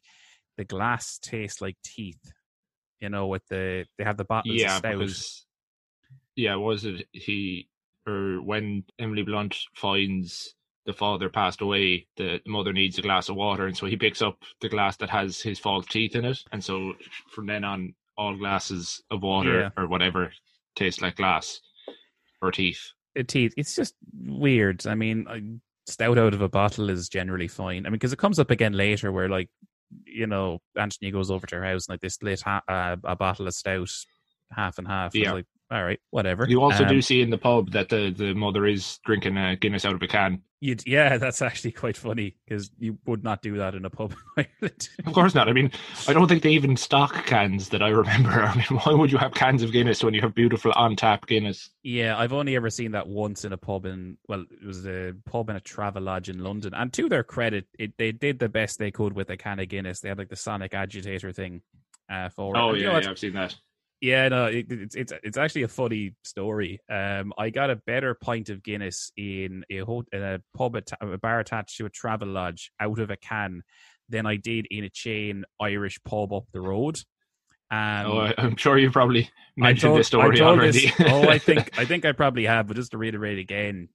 [0.59, 2.20] the glass tastes like teeth
[3.00, 5.46] you know with the they have the bottles yeah because
[6.35, 7.68] yeah was it he
[8.07, 10.55] or when emily blunt finds
[10.87, 14.22] the father passed away the mother needs a glass of water and so he picks
[14.22, 16.92] up the glass that has his false teeth in it and so
[17.31, 19.70] from then on all glasses of water yeah.
[19.77, 20.33] or whatever
[20.75, 21.61] taste like glass
[22.40, 22.92] or teeth
[23.25, 23.55] teeth.
[23.57, 24.87] It's just weird.
[24.87, 27.87] I mean, stout out of a bottle is generally fine.
[27.87, 29.49] I mean, because it comes up again later where like
[30.05, 33.16] you know Anthony goes over to her house and like they split ha- uh, a
[33.16, 33.90] bottle of stout
[34.51, 35.14] half and half.
[35.14, 35.33] Yeah.
[35.33, 36.46] Like, all right, whatever.
[36.48, 39.57] You also um, do see in the pub that the, the mother is drinking a
[39.57, 40.42] Guinness out of a can.
[40.61, 44.14] Yeah, that's actually quite funny because you would not do that in a pub.
[44.37, 45.48] of course not.
[45.48, 45.72] I mean,
[46.07, 48.31] I don't think they even stock cans that I remember.
[48.44, 51.26] I mean, why would you have cans of Guinness when you have beautiful on tap
[51.26, 51.70] Guinness?
[51.83, 55.14] Yeah, I've only ever seen that once in a pub in well, it was a
[55.24, 56.74] pub in a Travelodge in London.
[56.74, 59.68] And to their credit, it, they did the best they could with a can of
[59.68, 59.98] Guinness.
[60.00, 61.62] They had like the Sonic agitator thing
[62.09, 62.83] uh, for oh, it.
[62.83, 63.57] yeah, yeah, I've seen that.
[64.01, 66.81] Yeah, no, it, it's it's it's actually a funny story.
[66.91, 71.17] Um, I got a better pint of Guinness in a in a pub at, a
[71.17, 73.63] bar attached to a travel lodge, out of a can
[74.09, 76.99] than I did in a chain Irish pub up the road.
[77.71, 80.93] Um, oh, I'm sure you probably mentioned told, this story already.
[80.97, 83.89] This, oh, I think I think I probably have, but just to reiterate again,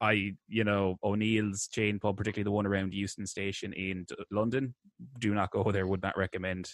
[0.00, 4.74] I, you know, O'Neill's chain pub, particularly the one around Euston Station in London,
[5.18, 5.86] do not go there.
[5.86, 6.70] Would not recommend.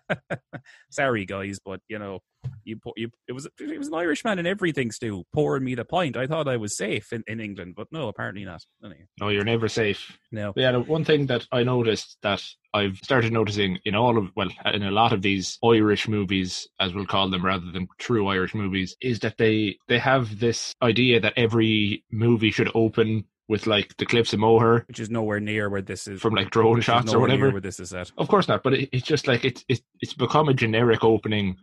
[0.90, 2.20] Sorry, guys, but you know,
[2.64, 3.10] you put you.
[3.28, 6.16] It was it was an Irishman and everything, Stu, pouring me the pint.
[6.16, 8.62] I thought I was safe in, in England, but no, apparently not.
[8.84, 9.06] Anyway.
[9.20, 10.18] No, you're never safe.
[10.32, 10.52] No.
[10.52, 14.48] But yeah, one thing that I noticed that I've started noticing in all of well,
[14.72, 18.54] in a lot of these Irish movies, as we'll call them, rather than true Irish
[18.54, 23.96] movies, is that they they have this idea that every movie should open with like
[23.96, 27.12] the cliffs of Moher, which is nowhere near where this is from like drone shots
[27.12, 27.50] or whatever.
[27.50, 28.62] Where this is at, of course not.
[28.62, 31.56] But it, it's just like it's it, it's become a generic opening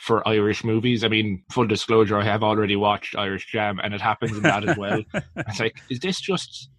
[0.00, 1.04] for Irish movies.
[1.04, 4.66] I mean, full disclosure, I have already watched Irish Jam, and it happens in that
[4.66, 5.02] as well.
[5.36, 6.70] it's like, is this just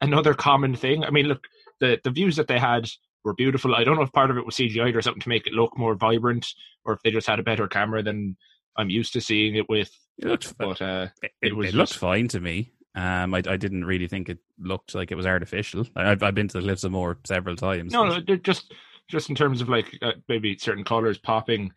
[0.00, 1.02] another common thing?
[1.02, 1.42] I mean, look,
[1.80, 2.88] the the views that they had
[3.24, 3.74] were beautiful.
[3.74, 5.76] I don't know if part of it was CGI or something to make it look
[5.76, 6.46] more vibrant,
[6.84, 8.36] or if they just had a better camera than
[8.76, 9.90] I'm used to seeing it with.
[10.18, 12.72] It looked, but uh, it, it, it, it looked fine to me.
[12.94, 15.84] Um, I, I didn't really think it looked like it was artificial.
[15.96, 17.92] I've, I've been to the Cliffs of Moher several times.
[17.92, 18.72] No, no, just
[19.08, 21.72] just in terms of like uh, maybe certain colors popping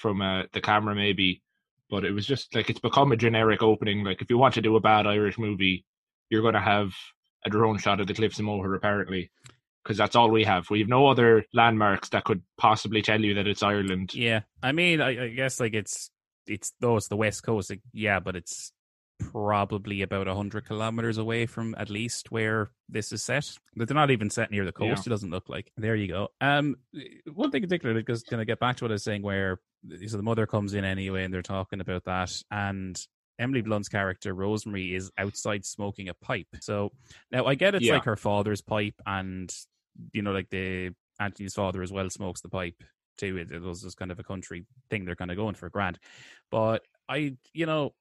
[0.00, 1.42] from uh, the camera, maybe.
[1.88, 4.04] But it was just like it's become a generic opening.
[4.04, 5.84] Like if you want to do a bad Irish movie,
[6.28, 6.92] you're going to have
[7.44, 9.30] a drone shot of the Cliffs of Moher, apparently,
[9.82, 10.70] because that's all we have.
[10.70, 14.14] We have no other landmarks that could possibly tell you that it's Ireland.
[14.14, 16.10] Yeah, I mean, I, I guess like it's
[16.46, 17.70] it's it's the west coast.
[17.70, 18.72] Like, yeah, but it's
[19.20, 23.58] probably about 100 kilometers away from at least where this is set.
[23.76, 25.02] But they're not even set near the coast, yeah.
[25.06, 25.70] it doesn't look like.
[25.76, 26.28] There you go.
[26.40, 26.76] Um,
[27.32, 29.60] One thing in particular, because can I get back to what I was saying, where
[30.06, 32.32] so the mother comes in anyway and they're talking about that.
[32.50, 33.00] And
[33.38, 36.48] Emily Blunt's character, Rosemary, is outside smoking a pipe.
[36.60, 36.92] So
[37.30, 37.94] now I get it's yeah.
[37.94, 39.52] like her father's pipe, and,
[40.12, 42.82] you know, like the Anthony's father as well smokes the pipe
[43.16, 43.36] too.
[43.36, 45.98] It, it was just kind of a country thing they're kind of going for Grant.
[46.50, 47.94] But I, you know,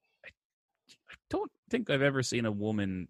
[1.10, 3.08] I don't think I've ever seen a woman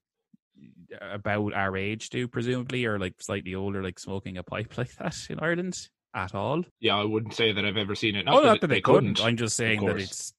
[1.00, 5.16] about our age do presumably or like slightly older like smoking a pipe like that
[5.30, 5.76] in Ireland
[6.14, 6.64] at all.
[6.80, 8.26] Yeah, I wouldn't say that I've ever seen it.
[8.26, 9.16] Not oh, that not that they, they couldn't.
[9.16, 9.28] couldn't.
[9.28, 10.34] I'm just saying that it's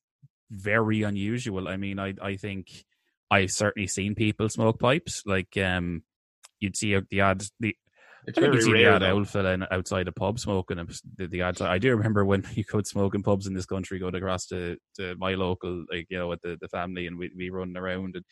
[0.50, 1.68] very unusual.
[1.68, 2.84] I mean, I I think
[3.30, 5.22] I've certainly seen people smoke pipes.
[5.24, 6.02] Like um,
[6.58, 7.76] you'd see the odd the
[8.26, 8.98] It's I very rare.
[8.98, 9.12] though.
[9.12, 10.76] old fella in- outside a pub smoking.
[11.16, 13.98] The, the odd, I do remember when you could smoke in pubs in this country,
[13.98, 17.30] going across to, to my local, like you know, with the, the family, and we
[17.36, 18.16] we running around.
[18.16, 18.24] And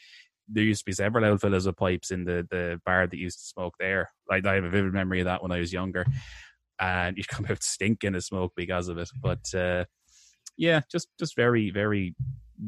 [0.49, 3.39] there used to be several old fellas with pipes in the, the bar that used
[3.39, 4.11] to smoke there.
[4.29, 6.05] Like I have a vivid memory of that when I was younger,
[6.81, 9.11] and you'd come out stinking of smoke because of it.
[9.21, 9.85] But uh,
[10.57, 12.15] yeah, just just very very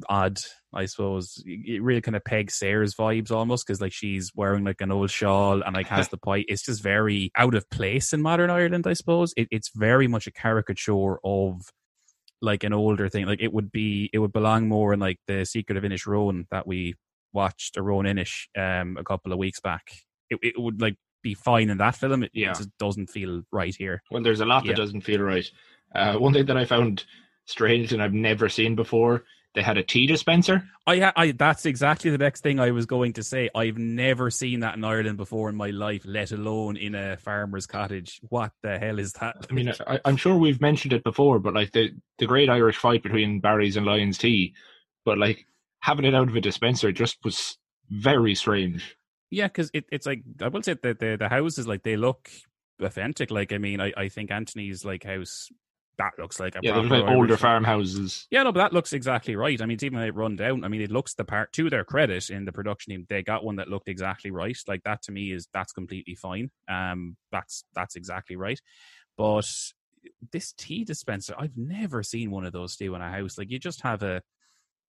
[0.08, 0.38] odd,
[0.72, 1.42] I suppose.
[1.46, 5.10] It really kind of pegs Sarah's vibes almost because like she's wearing like an old
[5.10, 6.46] shawl and like has the pipe.
[6.48, 9.32] It's just very out of place in modern Ireland, I suppose.
[9.36, 11.62] It, it's very much a caricature of
[12.42, 13.26] like an older thing.
[13.26, 16.46] Like it would be, it would belong more in like the Secret of Inish Roan
[16.50, 16.94] that we
[17.32, 19.82] watched, a Roan Inish, um, a couple of weeks back.
[20.30, 22.22] It, it would like be fine in that film.
[22.22, 22.50] It, Yeah.
[22.52, 24.02] it just doesn't feel right here.
[24.10, 24.74] Well, there's a lot that Yeah.
[24.76, 25.48] doesn't feel right.
[25.94, 27.04] Uh, one thing that I found
[27.46, 30.62] strange and I've never seen before, they had a tea dispenser.
[30.86, 33.50] I, ha- I that's exactly the next thing I was going to say.
[33.54, 37.66] I've never seen that in Ireland before in my life, let alone in a farmer's
[37.66, 38.20] cottage.
[38.28, 39.46] What the hell is that?
[39.50, 42.76] I mean, I, I'm sure we've mentioned it before, but like the the great Irish
[42.76, 44.54] fight between Barry's and Lyons Tea,
[45.04, 45.46] but like
[45.80, 47.58] having it out of a dispenser just was
[47.90, 48.96] very strange.
[49.30, 52.30] yeah, because it, it's like I will say that the the houses like they look
[52.80, 53.30] authentic.
[53.30, 55.48] Like I mean, I, I think Anthony's like house
[56.00, 58.26] that looks like a Yeah, like older farmhouses.
[58.30, 59.60] Yeah, no, but that looks exactly right.
[59.60, 60.64] I mean, it's even it run down.
[60.64, 63.06] I mean, it looks the part to their credit in the production team.
[63.08, 64.56] They got one that looked exactly right.
[64.66, 66.50] Like that to me is that's completely fine.
[66.68, 68.60] Um, that's that's exactly right.
[69.16, 69.46] But
[70.32, 73.36] this tea dispenser, I've never seen one of those do in a house.
[73.36, 74.22] Like you just have a,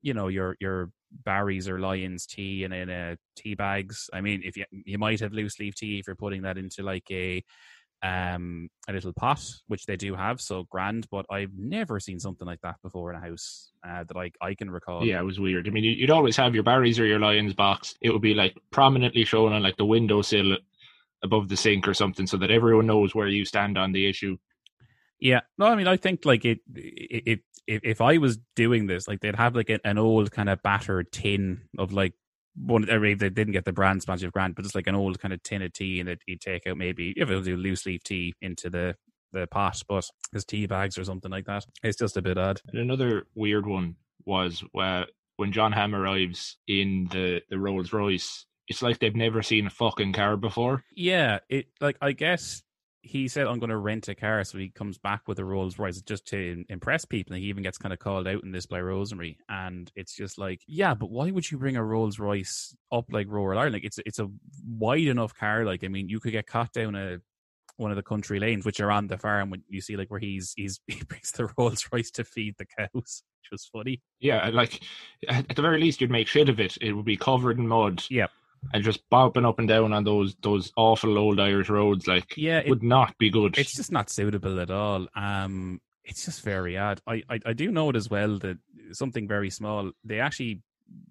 [0.01, 4.09] you know, your your Barry's or Lyons tea and in a tea bags.
[4.13, 6.83] I mean, if you you might have loose leaf tea if you're putting that into
[6.83, 7.43] like a
[8.03, 11.07] um a little pot, which they do have, so grand.
[11.11, 14.55] But I've never seen something like that before in a house uh, that I I
[14.55, 15.05] can recall.
[15.05, 15.67] Yeah, it was weird.
[15.67, 17.93] I mean, you- you'd always have your Barry's or your Lyons box.
[18.01, 20.57] It would be like prominently shown on like the windowsill
[21.23, 24.37] above the sink or something, so that everyone knows where you stand on the issue.
[25.19, 28.87] Yeah, no, I mean, I think like it, it, it if if I was doing
[28.87, 32.13] this, like they'd have like an old kind of battered tin of like
[32.55, 32.89] one.
[32.89, 35.33] I mean, they didn't get the brand sponsorship grant, but it's like an old kind
[35.33, 37.85] of tin of tea, and it, you'd take out maybe if it was a loose
[37.85, 38.95] leaf tea into the
[39.33, 41.65] the pot, but as tea bags or something like that.
[41.83, 42.61] It's just a bit odd.
[42.67, 45.05] And another weird one was where
[45.37, 48.45] when Jon Hamm arrives in the the Rolls Royce.
[48.67, 50.83] It's like they've never seen a fucking car before.
[50.95, 52.63] Yeah, it like I guess
[53.03, 55.79] he said I'm going to rent a car, so he comes back with a Rolls
[55.79, 57.33] Royce just to impress people.
[57.33, 60.37] And he even gets kind of called out in this by Rosemary, and it's just
[60.37, 63.73] like, yeah, but why would you bring a Rolls Royce up like rural Ireland?
[63.73, 64.29] Like it's it's a
[64.67, 65.65] wide enough car.
[65.65, 67.19] Like I mean, you could get caught down a
[67.77, 69.49] one of the country lanes, which are on the farm.
[69.49, 72.65] When you see like where he's he's he brings the Rolls Royce to feed the
[72.65, 74.01] cows, which was funny.
[74.19, 74.81] Yeah, like
[75.27, 76.77] at at the very least, you'd make shit of it.
[76.81, 78.03] It would be covered in mud.
[78.09, 78.29] Yep.
[78.73, 82.59] And just bopping up and down on those those awful old Irish roads, like Yeah,
[82.59, 83.57] it- would not be good.
[83.57, 85.07] it's just not suitable at all.
[85.15, 87.01] Um, it's just very odd.
[87.07, 88.57] I, I I do know it as well that
[88.91, 89.91] something very small.
[90.03, 90.61] They actually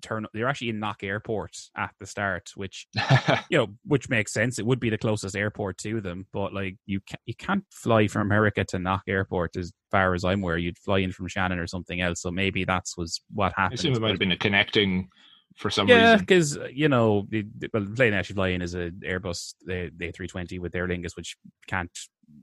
[0.03, 0.27] turn.
[0.35, 2.87] They're actually in Knock Airport at the start, which
[3.51, 4.59] you know, which makes sense.
[4.59, 8.07] It would be the closest airport to them, but like you can't you can't fly
[8.09, 10.59] from America to Knock Airport as far as I'm aware.
[10.59, 12.21] You'd fly in from Shannon or something else.
[12.23, 13.81] So maybe that's was what I happened.
[13.81, 15.09] assume it might have been a connecting
[15.57, 16.19] for some yeah, reason.
[16.21, 20.75] because you know, the, well, plane actually flying is a Airbus, the the A320 with
[20.75, 21.37] Aer Lingus, which
[21.67, 21.91] can't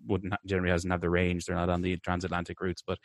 [0.06, 1.46] wouldn't generally doesn't have the range.
[1.46, 3.00] They're not on the transatlantic routes, but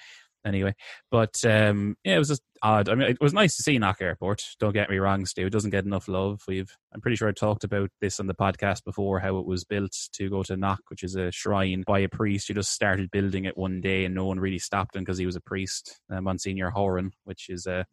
[0.45, 0.75] anyway.
[1.11, 2.88] But um, yeah, it was just odd.
[2.88, 4.45] I mean, it was nice to see Knock Airport.
[4.59, 5.47] Don't get me wrong, Stu.
[5.47, 6.43] It doesn't get enough love.
[6.47, 9.65] We've I'm pretty sure I talked about this on the podcast before, how it was
[9.65, 13.11] built to go to Knock, which is a shrine by a priest who just started
[13.11, 16.01] building it one day, and no one really stopped him because he was a priest,
[16.11, 17.87] uh, Monsignor Horan, which is a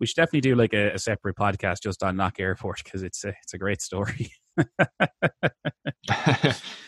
[0.00, 3.24] we should definitely do like a, a separate podcast just on Knock Airport because it's
[3.24, 4.32] a it's a great story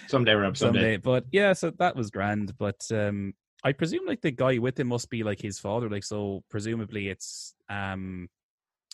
[0.08, 0.78] someday, Rob, someday.
[0.80, 0.96] someday.
[0.98, 2.56] But yeah, so that was grand.
[2.58, 5.88] But um, I presume like the guy with him must be like his father.
[5.88, 8.28] Like so, presumably it's um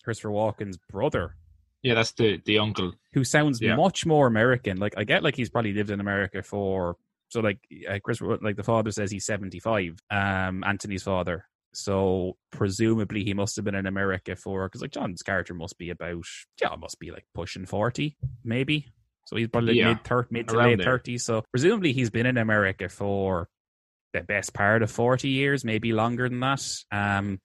[0.05, 1.37] Christopher Walken's brother,
[1.83, 2.93] Yeah, that's the the uncle.
[3.13, 3.77] who sounds Yeah.
[3.77, 4.79] much more American.
[4.79, 6.97] Like I get like he's probably lived in America for
[7.29, 7.59] so like
[7.89, 9.99] uh, Christopher like the father says he's seventy five.
[10.11, 11.47] Um, Anthony's father.
[11.73, 15.91] So presumably he must have been in America for because like Jon's character must be
[15.91, 16.25] about
[16.61, 18.89] yeah must be like pushing forty maybe.
[19.27, 21.25] So he's probably Yeah, mid thirty mid to late thirties.
[21.25, 23.49] So presumably he's been in America for
[24.12, 26.66] the best part of 40 years, maybe longer than that.
[26.91, 27.39] Um,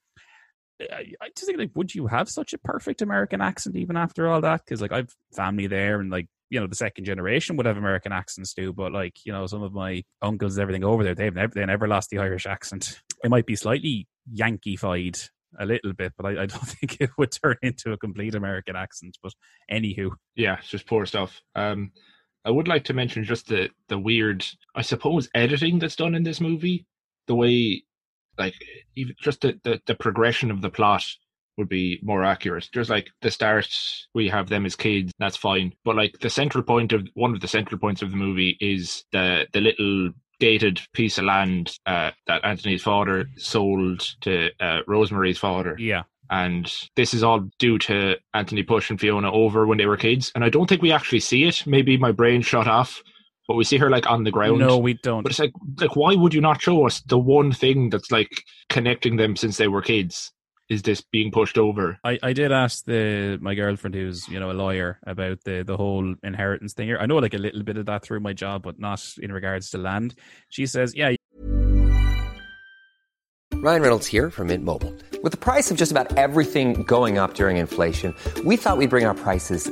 [0.81, 4.27] I, I just think like, would you have such a perfect American accent even after
[4.27, 4.61] all that?
[4.65, 8.11] Because like I've family there, and like you know the second generation would have American
[8.11, 11.53] accents too, but like you know some of my uncles everything over there, they've never
[11.53, 13.01] they never lost the Irish accent.
[13.23, 15.17] It might be slightly Yankeefied
[15.59, 18.75] a little bit, but I, I, don't think it would turn into a complete American
[18.75, 19.17] accent.
[19.21, 19.33] But
[19.71, 21.41] anywho, yeah, it's just poor stuff.
[21.55, 21.91] Um,
[22.43, 26.23] I would like to mention just the the weird, I suppose, editing that's done in
[26.23, 26.85] this movie.
[27.27, 27.83] The way,
[28.37, 28.53] like,
[28.95, 31.03] even just the, the, the progression of the plot
[31.57, 32.69] would be more accurate.
[32.73, 33.67] Just like the start,
[34.13, 35.73] we have them as kids, that's fine.
[35.83, 39.03] But like the central point of one of the central points of the movie is
[39.11, 45.37] the the little gated piece of land uh, that Anthony's father sold to uh, Rosemary's
[45.37, 45.75] father.
[45.79, 46.03] Yeah.
[46.29, 50.31] And this is all due to Anthony pushing Fiona over when they were kids.
[50.33, 51.65] And I don't think we actually see it.
[51.67, 53.01] Maybe my brain shut off,
[53.47, 54.59] but we see her like on the ground.
[54.59, 55.21] No, we don't.
[55.21, 58.43] But it's like, like, why would you not show us the one thing that's like
[58.69, 60.31] connecting them since they were kids?
[60.69, 61.99] Is this being pushed over?
[62.03, 65.77] I, I did ask the my girlfriend who's you know a lawyer about the the
[65.77, 66.97] whole inheritance thing here.
[66.99, 69.69] I know like a little bit of that through my job, but not in regards
[69.71, 70.15] to land.
[70.49, 71.15] She says, yeah.
[73.53, 74.93] Ryan Reynolds here from Mint Mobile.
[75.23, 78.13] With the price of just about everything going up during inflation,
[78.43, 79.71] we thought we'd bring our prices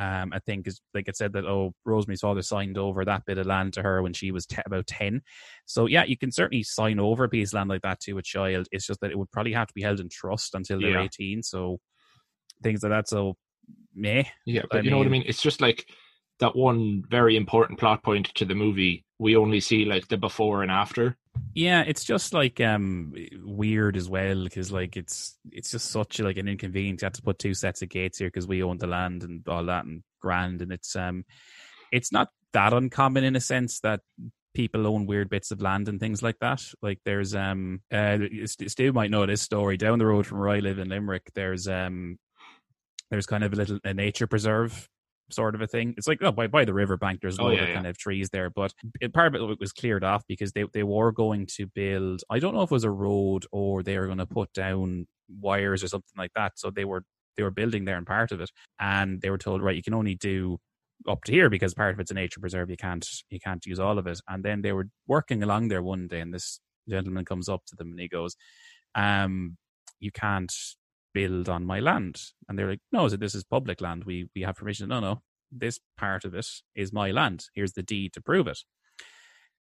[0.00, 3.36] um, I think is like it said that oh Rosemary's father signed over that bit
[3.36, 5.20] of land to her when she was te- about ten.
[5.66, 8.22] So yeah, you can certainly sign over a piece of land like that to a
[8.22, 8.66] child.
[8.72, 11.02] It's just that it would probably have to be held in trust until they're yeah.
[11.02, 11.42] eighteen.
[11.42, 11.80] So
[12.62, 13.08] things like that.
[13.10, 13.36] So
[13.94, 14.24] meh.
[14.46, 15.24] Yeah, but I you mean, know what I mean.
[15.26, 15.86] It's just like
[16.38, 19.04] that one very important plot point to the movie.
[19.18, 21.18] We only see like the before and after.
[21.54, 23.12] Yeah, it's just like um
[23.42, 27.02] weird as well because like it's it's just such like an inconvenience.
[27.02, 29.46] You have to put two sets of gates here because we own the land and
[29.48, 31.24] all that and grand and it's um
[31.90, 34.00] it's not that uncommon in a sense that
[34.54, 36.62] people own weird bits of land and things like that.
[36.82, 40.60] Like there's um uh Stu might know this story down the road from where I
[40.60, 41.30] live in Limerick.
[41.34, 42.18] There's um
[43.10, 44.88] there's kind of a little a nature preserve
[45.32, 45.94] sort of a thing.
[45.96, 47.74] It's like oh, by by the riverbank, there's a lot oh, yeah, of yeah.
[47.74, 50.82] kind of trees there, but it, part of it was cleared off because they they
[50.82, 52.22] were going to build.
[52.30, 55.06] I don't know if it was a road or they were going to put down
[55.40, 56.52] wires or something like that.
[56.56, 57.04] So they were
[57.36, 59.94] they were building there and part of it, and they were told right, you can
[59.94, 60.58] only do
[61.08, 62.70] up to here because part of it's a nature preserve.
[62.70, 64.20] You can't you can't use all of it.
[64.28, 67.76] And then they were working along there one day, and this gentleman comes up to
[67.76, 68.36] them and he goes,
[68.94, 69.56] um,
[70.00, 70.52] "You can't
[71.14, 72.20] build on my land.
[72.48, 74.04] And they're like, no, so this is public land.
[74.04, 74.88] We we have permission.
[74.88, 77.46] No, no, this part of it is my land.
[77.54, 78.58] Here's the deed to prove it.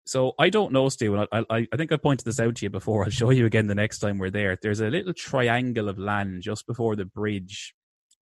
[0.06, 2.66] So I don't know, Stu, and I, I, I think I pointed this out to
[2.66, 3.04] you before.
[3.06, 4.58] I'll show you again the next time we're there.
[4.62, 7.74] There's a little triangle of land just before the bridge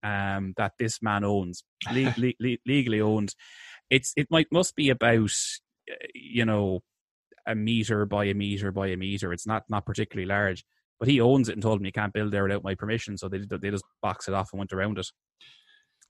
[0.03, 1.63] um, that this man owns,
[1.93, 3.33] le- le- legally owned.
[3.89, 5.31] It's it might must be about
[6.13, 6.81] you know
[7.47, 9.31] a meter by a meter by a meter.
[9.31, 10.65] It's not not particularly large,
[10.99, 13.17] but he owns it and told me you can't build there without my permission.
[13.17, 15.07] So they they just box it off and went around it.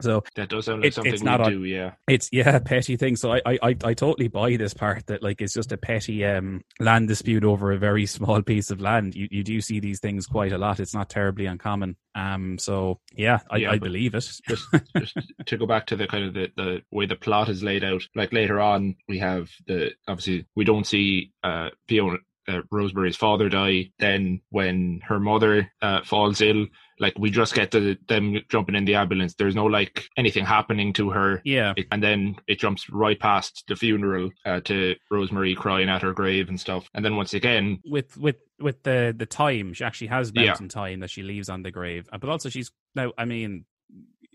[0.02, 1.92] So that does sound like it, something it's not we a, do, yeah.
[2.08, 3.16] It's yeah, petty thing.
[3.16, 6.24] So I, I, I, I totally buy this part that like it's just a petty
[6.24, 9.16] um land dispute over a very small piece of land.
[9.16, 10.80] You you do see these things quite a lot.
[10.80, 11.96] It's not terribly uncommon.
[12.14, 14.30] Um so yeah, I, yeah, I believe it.
[14.48, 14.68] just,
[14.98, 15.18] just
[15.48, 18.04] to go back to the kind of the, the way the plot is laid out,
[18.16, 22.18] like later on we have the obviously we don't see uh Fiona
[22.48, 23.91] uh, Rosemary's father die.
[24.00, 26.68] Then when her mother uh, falls ill,
[27.00, 29.36] like we just get the, them jumping in the ambulance.
[29.36, 31.41] There's no like anything happening to her.
[31.45, 31.74] Yeah.
[31.76, 36.14] It, and then it jumps right past the funeral uh, to Rosemary crying at her
[36.14, 36.89] grave and stuff.
[36.93, 40.74] And then once again, with with with the the time, she actually has mountain yeah.
[40.74, 42.08] thyme that she leaves on the grave.
[42.12, 43.12] Uh, but also she's now.
[43.18, 43.66] I mean,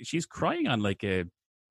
[0.02, 1.24] she's crying on like a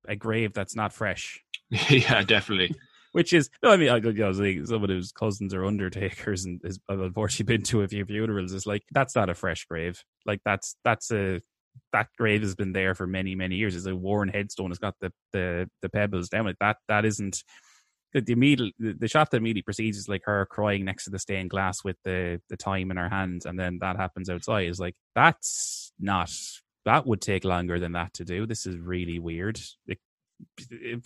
[0.06, 1.42] a grave that's not fresh.
[1.88, 2.74] yeah, definitely.
[3.12, 6.44] Which is no, I mean, I, you know, like some of his cousins are undertakers,
[6.44, 8.52] and has I've unfortunately been to a few funerals.
[8.52, 10.02] It's like that's not a fresh grave.
[10.24, 11.42] Like that's that's a
[11.92, 13.76] that grave has been there for many many years.
[13.76, 14.70] It's a worn headstone.
[14.70, 16.56] It's got the the the pebbles down it.
[16.60, 17.44] That that isn't
[18.12, 21.18] the, the immediate the, shot that immediately precedes is like her crying next to the
[21.18, 24.68] stained glass with the the thyme in her hands, and then that happens outside.
[24.68, 26.30] Is like that's not
[26.84, 28.46] that would take longer than that to do.
[28.46, 29.60] This is really weird.
[29.86, 29.98] It,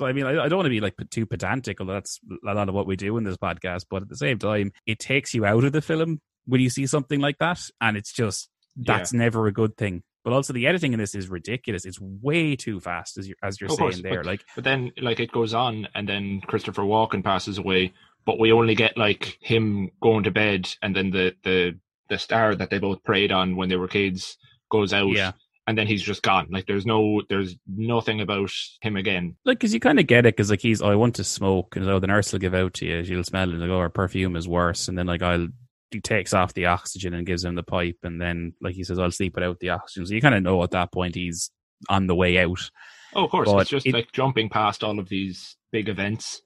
[0.00, 2.68] I mean, I, I don't want to be like too pedantic, although that's a lot
[2.68, 3.86] of what we do in this podcast.
[3.90, 6.86] But at the same time, it takes you out of the film when you see
[6.86, 9.18] something like that, and it's just that's yeah.
[9.18, 10.02] never a good thing.
[10.24, 11.84] But also, the editing in this is ridiculous.
[11.84, 14.16] It's way too fast, as you're as you're of saying course, there.
[14.16, 17.92] but, like, but then like it goes on, and then Christopher Walken passes away,
[18.24, 22.54] but we only get like him going to bed, and then the the the star
[22.54, 24.36] that they both prayed on when they were kids
[24.70, 25.10] goes out.
[25.10, 25.32] Yeah
[25.66, 26.46] and then he's just gone.
[26.50, 28.50] Like there's no, there's nothing about
[28.82, 29.36] him again.
[29.44, 31.76] Like, cause you kind of get it, cause like he's, oh, I want to smoke,
[31.76, 33.78] and oh, the nurse will give out to you, she'll smell it, and like, oh,
[33.78, 35.48] our perfume is worse, and then like I'll,
[35.90, 38.98] he takes off the oxygen and gives him the pipe, and then like he says,
[38.98, 40.06] I'll sleep without the oxygen.
[40.06, 41.50] So you kind of know at that point he's
[41.88, 42.70] on the way out.
[43.14, 46.42] Oh, of course, But it's just it- like jumping past all of these big events.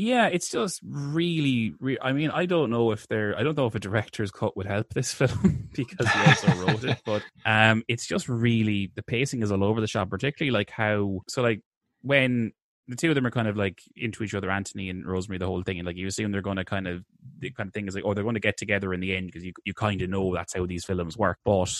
[0.00, 3.66] Yeah, it's just really, re- I mean, I don't know if there, I don't know
[3.66, 7.82] if a director's cut would help this film because he also wrote it, but um,
[7.86, 11.60] it's just really the pacing is all over the shop, particularly like how so like
[12.00, 12.52] when
[12.88, 15.46] the two of them are kind of like into each other, Anthony and Rosemary, the
[15.46, 17.04] whole thing, and like you assume they're going to kind of
[17.38, 19.26] the kind of thing is like, oh, they're going to get together in the end
[19.26, 21.76] because you you kind of know that's how these films work, but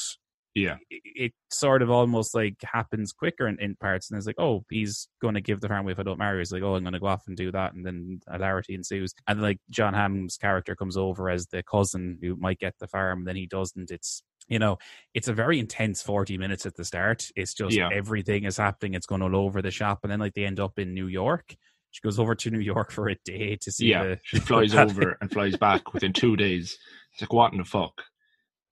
[0.54, 0.76] Yeah.
[0.90, 4.64] it, it sort of almost like happens quicker in, in parts and it's like oh
[4.70, 6.82] he's going to give the farm away if i don't marry he's like oh i'm
[6.82, 10.36] going to go off and do that and then hilarity ensues and like jon hamm's
[10.36, 14.22] character comes over as the cousin who might get the farm then he doesn't it's
[14.48, 14.76] you know
[15.14, 17.88] it's a very intense 40 minutes at the start it's just Yeah.
[17.92, 20.78] everything is happening it's going all over the shop and then like they end up
[20.78, 21.54] in new york
[21.92, 24.74] she goes over to new york for a day to see yeah, the she flies
[24.74, 26.78] over and flies back within two days.
[27.12, 28.02] It's like what in the fuck?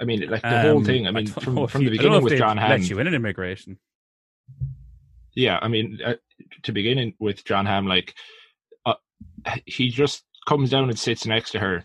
[0.00, 1.06] I mean, like the whole Um, thing.
[1.06, 2.82] I mean, don't from, from you- the I beginning with Jon let Hamm.
[2.82, 3.78] you in an immigration
[5.34, 6.14] Yeah, I mean, uh,
[6.64, 8.14] to begin in with Jon Hamm, like
[8.86, 8.94] uh,
[9.66, 11.84] he just comes down and sits next to her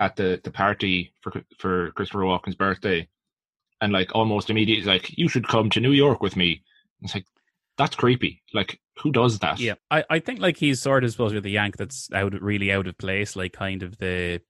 [0.00, 3.08] at the the party for for Christopher Walken's birthday,
[3.80, 6.62] and like almost immediately, like you should come to New York with me.
[7.02, 7.26] It's like
[7.78, 8.42] that's creepy.
[8.54, 9.58] Like who does that?
[9.58, 12.32] Yeah, I, I think like he's sort of supposed to be the yank that's out
[12.40, 14.40] really out of place, like kind of the,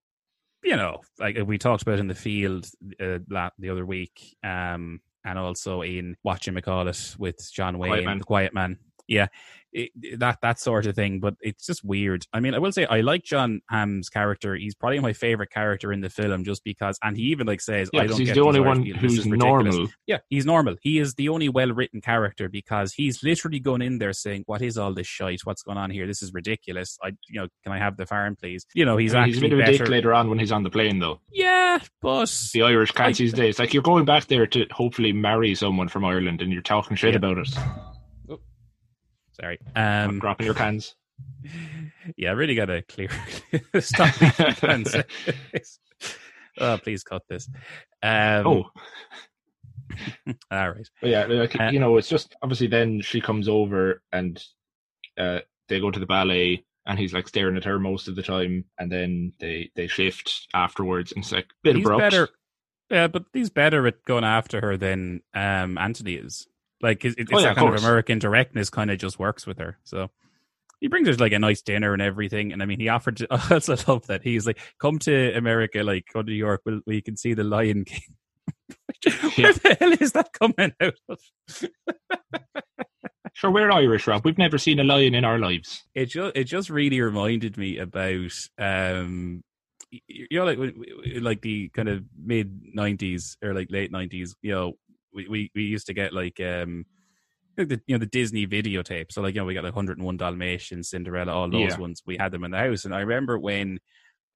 [0.63, 2.67] you know, like we talked about in the field
[3.01, 3.19] uh,
[3.59, 6.85] the other week, um, and also in watching McCall
[7.19, 8.79] with John Wayne, Quiet the Quiet Man.
[9.09, 9.27] Yeah,
[9.73, 9.91] it,
[10.21, 12.25] that that sort of thing, but it's just weird.
[12.33, 14.55] I mean, I will say I like Jon Hamm's character.
[14.55, 17.91] He's probably my favorite character in the film, just because, and he even like says,
[17.93, 19.89] Yeah, "I don't he's get the only one who's normal.
[20.07, 20.77] Yeah, he's normal.
[20.83, 24.63] He is the only well written character because he's literally going in there saying, "What
[24.63, 25.41] is all this shite?
[25.45, 26.07] What's going on here?
[26.07, 26.97] This is ridiculous.
[27.03, 29.37] I, you know, can I have the farm, please?" You know, he's I mean, he's
[29.37, 29.85] a actually bit of a better.
[29.85, 31.21] dick later on when he's on the plane, though.
[31.33, 33.59] Yeah, but The Irish can't I- seize days.
[33.59, 37.11] Like you're going back there to hopefully marry someone from Ireland, and you're talking shit
[37.13, 37.17] Yeah.
[37.17, 37.49] about it.
[39.33, 39.59] Sorry.
[39.75, 40.95] Um, dropping your pens.
[42.17, 43.09] yeah, I really got to clear
[43.81, 44.15] stop.
[44.15, 44.95] cans.
[46.59, 47.49] oh, please cut this.
[48.03, 48.65] Um, oh,
[50.51, 50.89] all right.
[51.01, 54.43] But yeah, like Uh, you know, it's just obviously then she comes over and
[55.19, 58.23] uh, they go to the ballet, and he's like staring at her most of the
[58.23, 62.01] time, and then they they shift afterwards, and it's like a bit he's abrupt.
[62.01, 62.29] better.
[62.91, 66.47] Yeah, but he's better at going after her than um, Anthony is.
[66.83, 67.83] Like it, it's Oh, yeah, that kind of course.
[67.85, 69.79] American directness kind of just works with her.
[69.85, 70.11] So
[70.81, 72.53] he brings her like a nice dinner and everything.
[72.53, 73.19] And I mean, he offered.
[73.19, 76.61] To, I also love that he's like, "Come to America, like go to New York,
[76.65, 78.01] where we can see the Lion King."
[79.05, 79.53] Where Yeah.
[79.53, 81.19] the hell is that coming out of?
[83.35, 84.25] Sure, we're Irish, Rob.
[84.25, 85.83] We've never seen a lion in our lives.
[85.95, 89.43] it just it just really reminded me about um
[89.91, 90.59] you know like
[91.21, 94.73] like the kind of mid 90s or like late 90s you know
[95.15, 96.85] we, we we used to get like um
[97.59, 100.17] like the you know the Disney videotape so like you know we got like 101
[100.17, 101.79] Dalmatians Cinderella all those Yeah.
[101.79, 102.03] ones.
[102.07, 102.85] We had them in the house.
[102.85, 103.79] And I remember when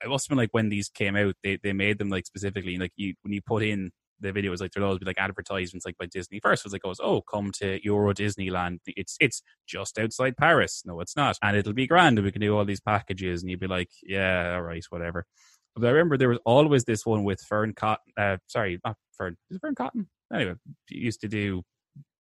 [0.05, 2.77] it must have been like when these came out they they made them like specifically
[2.77, 5.85] like you when you put in the video was like there'd always be like advertisements
[5.87, 6.41] like by Disney.
[6.43, 8.79] First it was like goes oh come to Euro Disneyland.
[8.87, 10.83] It's it's just outside Paris.
[10.85, 11.39] No it's not.
[11.43, 13.91] And it'll be grand and we can do all these packages and you'd be like
[14.03, 15.25] yeah all right whatever.
[15.75, 19.37] But I remember there was always this one with Fearne Cotton uh sorry not Fearne
[19.51, 20.55] is it Fearne Cotton anyway
[20.89, 21.63] used to do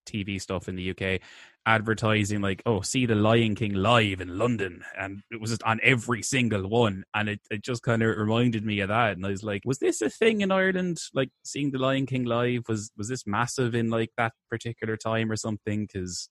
[0.09, 1.21] TV stuff in the UK
[1.67, 5.81] advertising like oh see the Lion King live in London and it was just on
[5.83, 9.31] every single one and it, it just kind of reminded me of that and I
[9.31, 12.93] was like was this a thing in Ireland like seeing the Lion King live was
[12.97, 16.29] was this massive in like that particular time or something because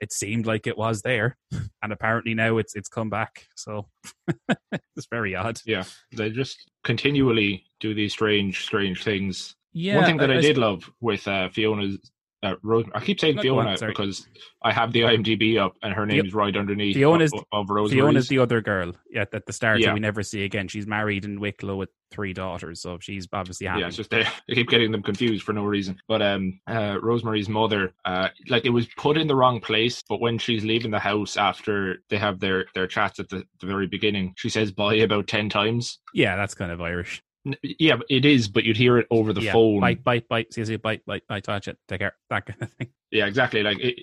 [0.00, 1.36] it seemed like it was there,
[1.82, 3.46] and apparently now it's it's come back.
[3.56, 3.88] So
[4.48, 5.60] it's very odd.
[5.64, 9.54] Yeah, they just continually do these strange, strange things.
[9.72, 11.98] Yeah, One thing that I, I- did love with uh, Fiona's.
[12.40, 13.90] Uh, Rose, I keep saying Fiona on, sorry.
[13.90, 14.28] because
[14.62, 18.00] I have the IMDb up and her Fi- name's right underneath Fiona's- of, of Rosemary's.
[18.00, 19.86] Fiona's the other girl at, at the start Yeah.
[19.88, 20.68] that we never see again.
[20.68, 23.80] She's married in Wicklow with three daughters, so she's obviously happy.
[23.80, 25.98] Yeah, it's just they, I keep getting them confused for no reason.
[26.06, 30.04] But um, uh, Rosemary's mother, uh, like it was put in the wrong place.
[30.08, 33.66] But when she's leaving the house after they have their their chats at the, the
[33.66, 35.98] very beginning, she says "bye" about ten times.
[36.14, 37.20] yeah, that's kind of Irish.
[37.62, 39.80] Yeah, it is, but you'd hear it over the yeah, phone.
[39.80, 40.52] bite, bite, bite.
[40.52, 41.44] See, see, bite, bite, bite.
[41.44, 41.78] Touch it.
[41.88, 42.14] Take care.
[42.30, 42.88] That kind of thing.
[43.10, 43.62] Yeah, exactly.
[43.62, 43.96] Like it,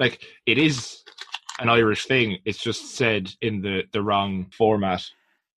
[0.00, 1.02] like it is
[1.60, 2.38] an Irish thing.
[2.44, 5.04] It's just said in the the wrong format.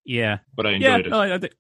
[0.06, 0.98] Yeah, But I yeah.
[0.98, 1.32] enjoyed No, it.
[1.32, 1.54] I, I think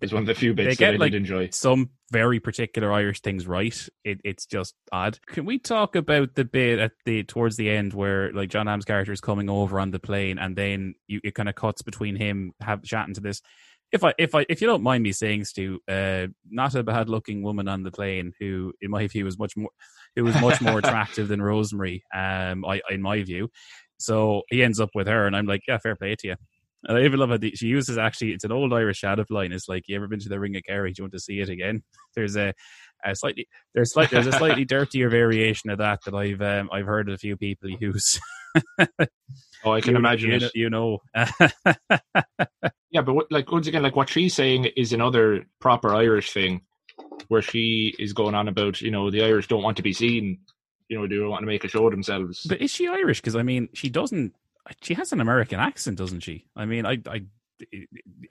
[0.00, 1.48] It's one of the few bits get, that I like, did enjoy.
[1.52, 3.88] some very particular Irish things right.
[4.04, 5.18] It, it's just odd.
[5.26, 8.84] Can we talk about the bit at the towards the end where like Jon Hamm's
[8.84, 12.16] character is coming over on the plane, and then you, it kind of cuts between
[12.16, 13.40] him have chatting to this.
[13.94, 17.08] If I if I if you don't mind me saying, Stu, uh, not a bad
[17.08, 19.70] looking woman on the plane who, in my view, was much more
[20.16, 22.04] who was much more attractive than Rosemary.
[22.12, 23.50] Um, I in my view.
[23.98, 26.36] So he ends up with her, and I'm like, yeah, fair play to you.
[26.86, 29.52] And I even love how the, she uses actually, it's an old Irish shadow line.
[29.52, 30.92] It's like, you ever been to the Ring of Kerry?
[30.92, 31.82] Do you want to see it again?
[32.14, 32.52] There's a,
[33.04, 36.86] a slightly, there's slight, there's a slightly dirtier variation of that that I've, um, I've
[36.86, 38.18] heard of a few people use.
[39.66, 40.42] Oh, I can You- imagine you it.
[40.42, 40.98] know, you know.
[42.90, 46.60] Yeah, but what, like once again, like what she's saying is another proper Irish thing,
[47.28, 50.38] where she is going on about you know the Irish don't want to be seen,
[50.88, 52.44] you know, they don't want to make a show of themselves.
[52.46, 53.20] but is she Irish?
[53.20, 54.34] Because I mean, she doesn't.
[54.82, 56.44] She has an American accent, doesn't she?
[56.54, 57.22] I mean, I, I,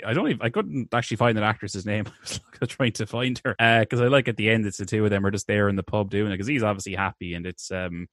[0.05, 0.41] I don't even.
[0.41, 2.05] I couldn't actually find an actress's name.
[2.25, 5.03] I was trying to find her because I like at the end it's the two
[5.03, 7.45] of them are just there in the pub doing it because he's obviously happy and
[7.45, 8.07] it's um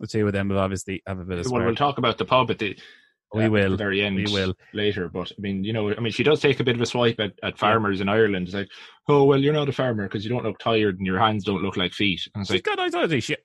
[0.00, 2.24] the two of them have obviously have a bit of well, we'll talk about the
[2.24, 2.76] pub at the
[3.34, 3.70] We at will.
[3.70, 4.16] the very end.
[4.16, 4.54] We will.
[4.74, 5.08] later.
[5.08, 7.20] But I mean, you know, I mean, she does take a bit of a swipe
[7.20, 8.46] at, at farmers in Ireland.
[8.48, 8.68] It's like,
[9.08, 11.62] oh well, you're not a farmer because you don't look tired and your hands don't
[11.62, 12.22] look like feet.
[12.34, 12.80] And it's She's like, got.
[12.80, 13.36] I thought she.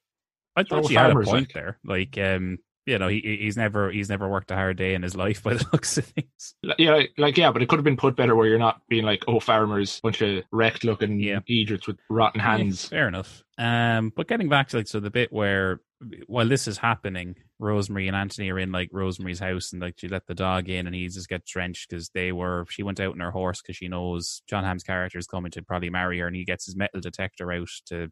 [0.55, 1.79] I thought she had a farmers, point like- there.
[1.83, 5.15] Like, um, you know, he he's never he's never worked a hard day in his
[5.23, 6.55] life by the looks of things.
[6.77, 9.23] yeah, like yeah, but it could have been put better where you're not being like,
[9.27, 11.39] oh, farmers, bunch of wrecked looking Yeah.
[11.47, 12.85] Idiots with rotten hands.
[12.85, 13.43] Yeah, fair enough.
[13.57, 15.79] Um, but getting back to like so the bit where
[16.27, 20.07] while this is happening, Rosemary and Anthony are in like Rosemary's house, and like she
[20.07, 22.65] let the dog in, and he just gets drenched because they were.
[22.69, 25.61] She went out in her horse because she knows Jon Hamm's character is coming to
[25.61, 28.11] probably marry her, and he gets his metal detector out to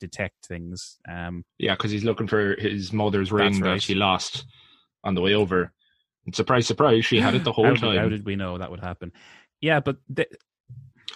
[0.00, 0.98] detect things.
[1.08, 3.82] Um, Yeah, because he's looking for his mother's ring That's that right.
[3.82, 4.44] she lost
[5.04, 5.72] on the way over.
[6.24, 7.96] And surprise, surprise, she had it the how, whole did- time.
[7.98, 9.12] how did we know that would happen?
[9.60, 10.28] Yeah, but th-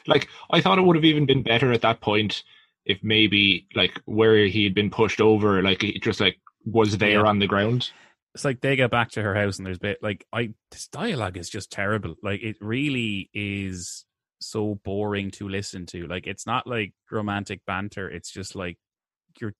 [0.07, 2.43] like I thought it would have even been better at that point
[2.87, 7.21] if maybe like where he had been pushed over, like he just like was there
[7.21, 7.27] Yeah.
[7.27, 7.91] on the ground.
[8.35, 11.37] it's like they get back to her house and there's bit like I this dialogue
[11.37, 12.15] is just terrible.
[12.23, 14.05] Like it really is
[14.41, 16.07] so boring to listen to.
[16.07, 18.09] Like it's not like romantic banter.
[18.09, 18.79] It's just like
[19.41, 19.55] you're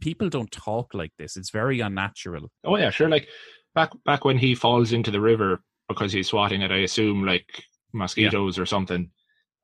[0.00, 1.36] people don't talk like this.
[1.36, 2.50] It's very unnatural.
[2.64, 3.08] Oh yeah, sure.
[3.08, 3.28] Like
[3.74, 7.46] back back when he falls into the river because he's swatting at, I assume like
[7.92, 9.10] mosquitoes or something.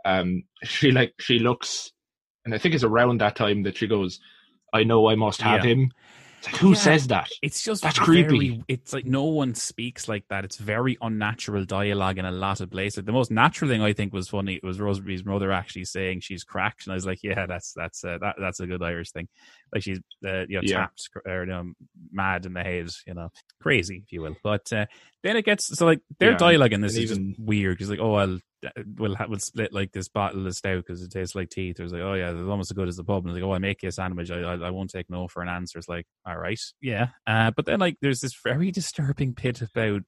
[0.04, 1.92] Um, she like she looks,
[2.44, 4.20] and I think it's around that time that she goes,
[4.72, 5.72] "I know I must have Yeah.
[5.72, 5.92] him."
[6.46, 6.74] Like who Yeah.
[6.74, 7.30] says that?
[7.42, 8.28] It's just That's creepy.
[8.50, 10.44] very- it's like no one speaks like that.
[10.44, 13.04] It's very unnatural dialogue in a lot of places.
[13.04, 16.86] The most natural thing I think was funny was Rosemary's mother actually saying she's cracked,
[16.86, 19.28] and I was like, yeah, that's that's uh, that that's a good Irish thing.
[19.74, 20.76] Like she's uh, you know Yeah.
[20.78, 21.72] tapped or you know,
[22.12, 23.28] mad in the head, you know,
[23.60, 24.36] crazy if you will.
[24.42, 24.86] But uh,
[25.24, 27.90] then it gets so like their Yeah, dialogue in this is just even- weird because
[27.90, 28.38] like oh I'll
[28.96, 31.80] we'll ha- we'll split like this bottle of stout because it tastes like teeth.
[31.80, 33.24] Or it's like oh yeah, it's almost as good as the pub.
[33.26, 34.30] And it's like oh I make you a sandwich.
[34.30, 35.78] I, I I won't take no for an answer.
[35.78, 37.08] It's like all right, yeah.
[37.26, 40.02] Uh, but then like there's this very disturbing bit about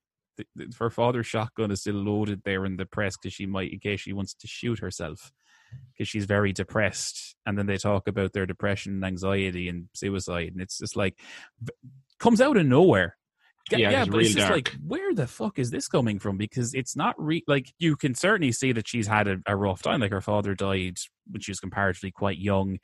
[0.78, 4.00] her father's shotgun is still loaded there in the press because she might in case
[4.00, 5.32] she wants to shoot herself
[5.92, 7.36] because she's very depressed.
[7.46, 11.18] And then they talk about their depression and anxiety and suicide, and it's just like
[12.18, 13.16] comes out of nowhere.
[13.70, 14.50] Yeah, Yeah, it's but it's just dark.
[14.52, 16.36] like, where the fuck is this coming from?
[16.36, 19.82] Because it's not re- like you can certainly see that she's had a, a rough
[19.82, 20.00] time.
[20.00, 20.98] Like her father died
[21.28, 22.78] when she was comparatively quite young.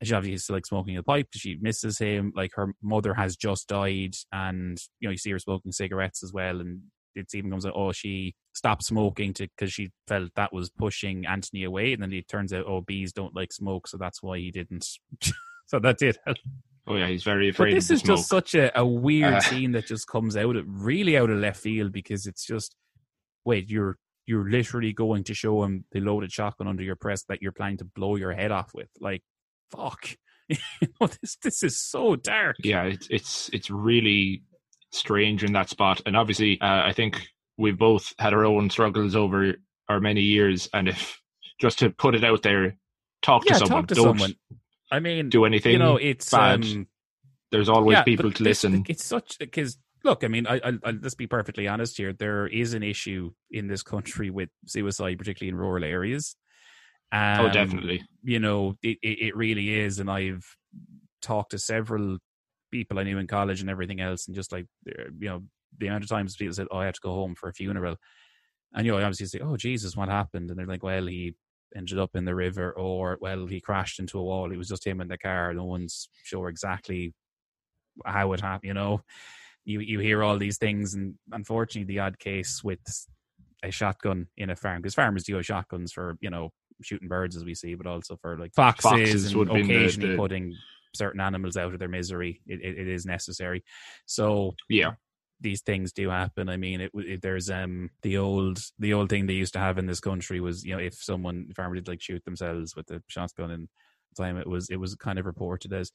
[0.00, 1.28] And she obviously is like smoking a pipe.
[1.34, 2.32] She misses him.
[2.34, 6.32] Like her mother has just died, and you know you see her smoking cigarettes as
[6.32, 6.60] well.
[6.60, 6.80] And
[7.14, 11.26] it even comes out, oh, she stopped smoking to because she felt that was pushing
[11.26, 11.92] Anthony away.
[11.92, 14.86] And then it turns out, oh, bees don't like smoke, so that's why he didn't.
[15.66, 16.18] so that's it.
[16.86, 17.70] Oh yeah, he's very afraid.
[17.70, 18.16] But this is smoke.
[18.18, 19.40] just such a, a weird Uh.
[19.40, 22.76] scene that just comes out of really out of left field because it's just
[23.44, 23.96] wait, you're
[24.26, 27.76] you're literally going to show him the loaded shotgun under your press that you're planning
[27.78, 28.88] to blow your head off with.
[29.00, 29.22] Like,
[29.70, 30.08] fuck.
[30.48, 30.56] you
[31.00, 32.56] know, this this is so dark.
[32.62, 34.42] Yeah, it's it's it's really
[34.94, 37.26] strange in that spot, and obviously, uh, I think
[37.56, 39.54] we've both had our own struggles over
[39.88, 41.20] our many years, and if
[41.60, 42.76] just to put it out there,
[43.22, 43.82] talk yeah, to someone.
[43.82, 44.34] talk to Don't someone.
[44.90, 45.72] I mean, do anything.
[45.72, 46.64] you know, it's bad.
[46.64, 46.86] um,
[47.50, 48.84] There's always yeah, people to listen.
[48.88, 52.12] It's such because look, I mean, I, I, I let's be perfectly honest here.
[52.12, 56.36] There is an issue in this country with suicide, particularly in rural areas.
[57.12, 58.02] oh, Um, definitely.
[58.22, 59.98] you know, it, it, it really is.
[59.98, 60.44] And I've
[61.22, 62.18] talked to several
[62.74, 65.42] people I knew in college and everything else, and just like, you know,
[65.78, 67.96] the amount of times people said, Oh, I have to go home for a funeral.
[68.74, 70.50] And, you know, I obviously say, Oh, Jesus, what happened?
[70.50, 71.34] And they're like, Well, he
[71.76, 74.50] ended up in the river, or, Well, he crashed into a wall.
[74.52, 75.54] It was just him in the car.
[75.54, 77.14] No one's sure exactly
[78.04, 79.02] how it happened, you know.
[79.64, 82.80] You, you hear all these things, and unfortunately, the odd case with
[83.62, 86.50] a shotgun in a farm because farmers do have shotguns for you know
[86.82, 89.74] shooting birds as we see, but also for like foxes, Foxes and would be the-
[89.74, 90.54] occasionally the- putting
[90.94, 92.40] certain animals out of their misery.
[92.46, 93.64] It, it, it is necessary.
[94.06, 94.94] So Yeah.
[95.40, 96.48] these things do happen.
[96.48, 99.78] I mean, it, it there's um the old the old thing they used to have
[99.78, 102.90] in this country was you know if someone if farmer did like shoot themselves with
[102.90, 103.68] a shotgun in
[104.16, 105.90] time it was it was kind of reported as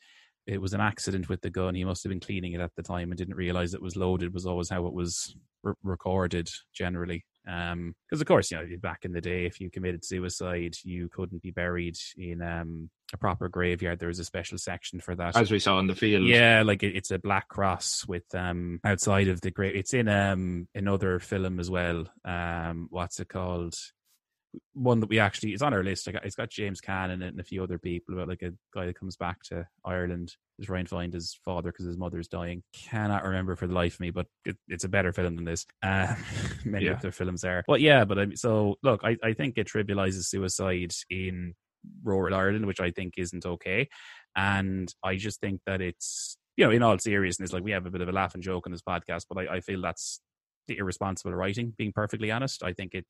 [0.46, 1.76] it was an accident with the gun.
[1.76, 4.34] He must have been cleaning it at the time and didn't realize it was loaded.
[4.34, 7.24] Was always how it was re- recorded generally.
[7.48, 11.08] Um, because of course, you know, back in the day, if you committed suicide, you
[11.10, 14.00] couldn't be buried in um a proper graveyard.
[14.00, 15.36] There was a special section for that.
[15.36, 16.26] As we saw in the field.
[16.28, 19.76] Yeah, like it, it's a black cross with um outside of the grave.
[19.76, 22.06] It's in um another film as well.
[22.26, 23.76] Um, what's it called?
[24.74, 26.12] One that we actually it's on our list.
[26.12, 28.54] Got, it's got James Caan in it and a few other people about like a
[28.74, 32.28] guy that comes back to Ireland to try and find his father because his mother's
[32.28, 32.64] dying.
[32.74, 35.66] Cannot remember for the life of me, but it, it's a better film than this.
[35.84, 36.16] Uh,
[36.66, 36.94] many Yeah.
[36.94, 38.06] other films are, but yeah.
[38.06, 41.54] But I mean, so look, I I think it trivializes suicide in
[42.04, 43.88] rural Ireland, which I think isn't okay.
[44.36, 47.92] And I just think that it's, you know, in all seriousness, like we have a
[47.92, 50.22] bit of a laugh and joke on this podcast, but I, I feel that's
[50.68, 52.64] the irresponsible writing, being perfectly honest.
[52.64, 53.06] I think it,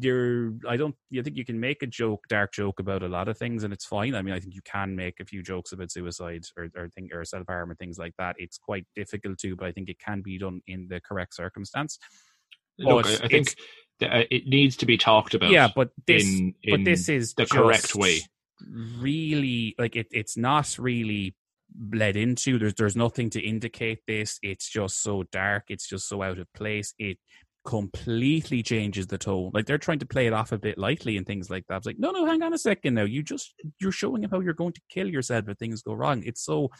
[0.00, 3.28] you're, I don't, you think you can make a joke, dark joke about a lot
[3.28, 4.14] of things and it's fine.
[4.14, 7.08] I mean, I think you can make a few jokes about suicide or, or thing
[7.12, 8.34] or self harm or things like that.
[8.38, 11.98] It's quite difficult to, but I think it can be done in the correct circumstance.
[12.78, 13.54] Look, But I, I think
[14.02, 15.50] Uh, it needs to be talked about.
[15.50, 18.20] yeah, but this, in, but this is the correct way.
[19.00, 21.34] Really, like it, it's not really
[21.70, 22.58] bled into.
[22.58, 24.38] There's there's nothing to indicate this.
[24.42, 25.64] It's just so dark.
[25.68, 26.94] It's just so out of place.
[26.98, 27.18] It
[27.64, 29.50] completely changes the tone.
[29.52, 31.76] Like they're trying to play it off a bit lightly and things like that.
[31.76, 33.04] It's like, no, no, hang on a second now.
[33.04, 36.22] You just you're showing him how you're going to kill yourself if things go wrong.
[36.24, 36.70] It's so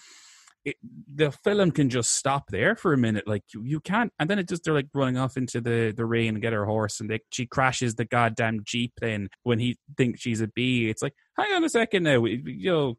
[0.65, 0.77] it,
[1.15, 3.27] the film can just stop there for a minute.
[3.27, 6.05] Like you, you can't, and then it just they're like running off into the the
[6.05, 8.93] rain and get her horse, and they, she crashes the goddamn jeep.
[9.01, 12.71] Then when he thinks she's a bee, it's like, hang on a second now, you
[12.71, 12.99] know,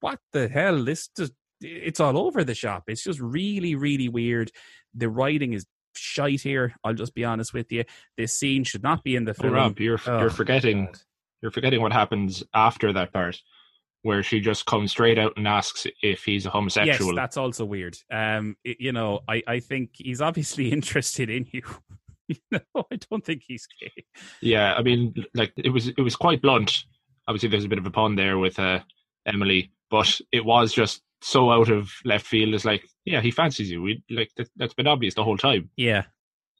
[0.00, 0.84] what the hell?
[0.84, 2.84] This just it's all over the shop.
[2.88, 4.50] It's just really, really weird.
[4.94, 6.74] The writing is shite here.
[6.84, 7.84] I'll just be honest with you.
[8.16, 9.54] This scene should not be in the Oh, film.
[9.54, 10.98] Rob, you're Oh, you're forgetting God.
[11.42, 13.40] you're forgetting what happens after that part,
[14.02, 17.10] where she just comes straight out and asks if he's a homosexual.
[17.10, 17.96] Yes, that's also weird.
[18.10, 21.62] Um, it- you know, I, I think he's obviously interested in you.
[22.28, 24.04] you know, I don't think he's gay.
[24.40, 26.84] Yeah, I mean, like it was it was quite blunt.
[27.26, 28.80] Obviously, there's a bit of a pun there with uh,
[29.26, 32.54] Emily, but it was just so out of left field.
[32.54, 33.82] It's like, yeah, he fancies you.
[33.82, 35.68] We like that, that's been obvious the whole time.
[35.76, 36.04] Yeah,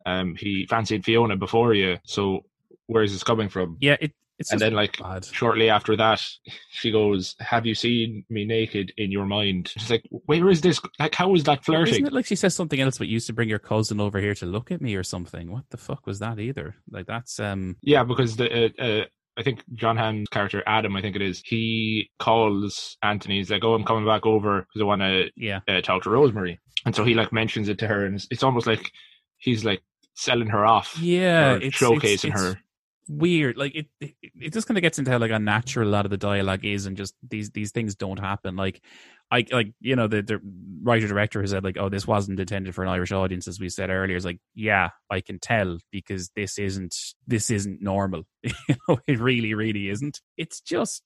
[0.06, 1.98] Um, he fancied Fiona before you.
[2.04, 2.44] So
[2.86, 3.76] where's this coming from?
[3.80, 3.96] yeah.
[4.00, 5.24] It, it's and then, like bad.
[5.24, 6.22] shortly after that,
[6.70, 10.80] she goes, "Have you seen me naked in your mind?" She's like, "Where is this?
[10.98, 12.98] Like, how is that flirting?" Isn't it like she says something else?
[12.98, 15.50] But you used to bring your cousin over here to look at me or something.
[15.50, 16.76] What the fuck was that either?
[16.90, 17.76] Like that's um.
[17.82, 19.04] Yeah, because the uh, uh,
[19.36, 23.38] I think Jon Hamm's character Adam, I think it is, he calls Anthony.
[23.38, 26.10] He's like, "Oh, I'm coming back over because I want to Yeah, uh, talk to
[26.10, 28.90] Rosemary," and so he like mentions it to her, and it's, it's almost like
[29.38, 29.82] he's like
[30.14, 31.54] selling her off, yeah.
[31.54, 32.60] It's showcasing it's, it's her.
[33.08, 33.56] Weird.
[33.56, 36.10] Like it, it, it just kind of gets into how like unnatural a lot of
[36.10, 38.54] the dialogue is, and just these these things don't happen.
[38.54, 38.82] Like
[39.30, 40.40] I like you know the the
[40.82, 43.70] writer director has said like, oh, this wasn't intended for an Irish audience, as we
[43.70, 44.16] said earlier.
[44.16, 46.94] It's like, yeah, I can tell because this isn't
[47.26, 48.24] this isn't normal.
[48.42, 48.52] you
[48.88, 50.20] know, it really, really isn't.
[50.36, 51.02] It's just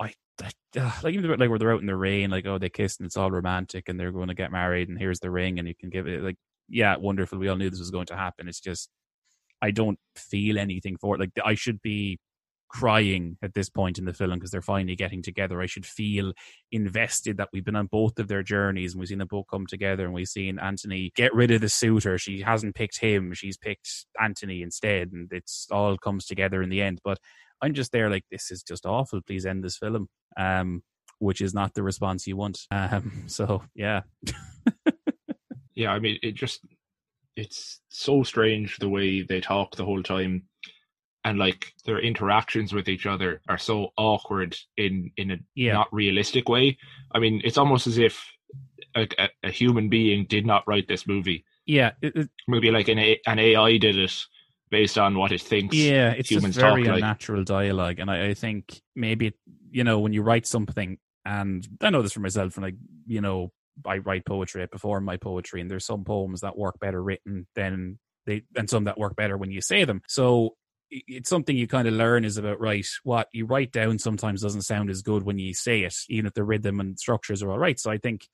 [0.00, 0.12] I.
[1.02, 3.16] Like even like where they're out in the rain, like oh they kissed and it's
[3.16, 5.90] all romantic and they're going to get married and here's the ring and you can
[5.90, 6.36] give it like
[6.68, 8.88] yeah wonderful we all knew this was going to happen it's just
[9.62, 11.20] I don't feel anything for it.
[11.20, 12.18] Like I should be
[12.68, 15.60] crying at this point in the film because they're finally getting together.
[15.60, 16.32] I should feel
[16.72, 19.66] invested that we've been on both of their journeys and we've seen them both come
[19.66, 22.18] together and we've seen Anthony get rid of the suitor.
[22.18, 26.82] She hasn't picked him, she's picked Anthony instead, and it's all comes together in the
[26.82, 27.00] end.
[27.04, 27.18] But
[27.60, 29.20] I'm just there like this is just awful.
[29.20, 30.08] Please end this film.
[30.36, 30.82] Um,
[31.18, 32.58] which is not the response you want.
[32.72, 34.00] Um, so yeah.
[35.74, 36.60] yeah, I mean, it just
[37.36, 40.44] it's so strange the way they talk the whole time
[41.24, 45.72] and like their interactions with each other are so awkward in in a yeah.
[45.72, 46.76] not realistic way
[47.12, 48.26] i mean it's almost as if
[48.94, 52.88] a, a, a human being did not write this movie yeah it, it, maybe like
[52.88, 54.14] an, a, an ai did it
[54.70, 57.46] based on what it thinks yeah it's humans just very unnatural like.
[57.46, 59.34] dialogue and I, I think maybe
[59.70, 62.76] you know when you write something and i know this for myself and like
[63.06, 63.52] you know
[63.86, 67.46] I write poetry, I perform my poetry, and there's some poems that work better written
[67.54, 70.02] than they and some that work better when you say them.
[70.08, 70.56] So
[70.90, 74.62] it's something you kind of learn is about right what you write down sometimes doesn't
[74.62, 77.58] sound as good when you say it, even if the rhythm and structures are all
[77.58, 77.80] right.
[77.80, 78.26] So I think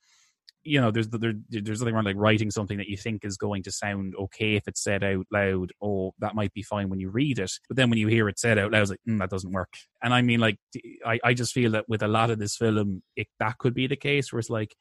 [0.68, 3.62] you know there's there, there's nothing wrong like writing something that you think is going
[3.62, 7.11] to sound okay if it's said out loud or that might be fine when you
[7.11, 9.30] read it but then when you hear it said out loud it's like mm, that
[9.30, 9.72] doesn't work
[10.03, 10.59] and i mean like
[11.07, 13.86] I, I just feel that with a lot of this film it, that could be
[13.86, 14.74] the case where it's like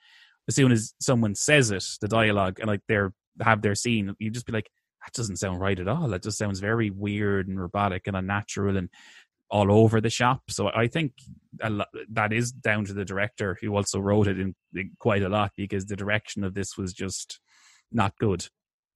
[0.48, 4.32] as soon as someone says it, the dialogue, and like they're have their scene, you
[4.32, 4.70] just be like,
[5.06, 6.08] that doesn't sound right at all.
[6.08, 8.90] That just sounds very weird and robotic and unnatural and
[9.50, 10.42] all over the shop.
[10.50, 11.14] So I think
[11.62, 15.52] that is down to the director who also wrote it in, in quite a lot
[15.56, 17.40] because the direction of this was just
[17.92, 18.48] not good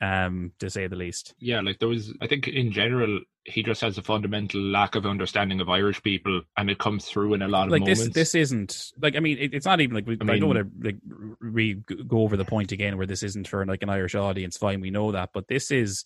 [0.02, 1.34] um, to say the least.
[1.39, 5.05] Yeah, like there was, I think in general, he just has a fundamental lack of
[5.05, 8.03] understanding of Irish people, and it comes through in a lot of like moments.
[8.05, 8.13] this.
[8.13, 10.55] This isn't like I mean, it, it's not even like we, I, mean, I don't
[10.55, 10.97] want to like
[11.39, 14.57] re go over the point again where this isn't for like an Irish audience.
[14.57, 16.05] Fine, we know that, but this is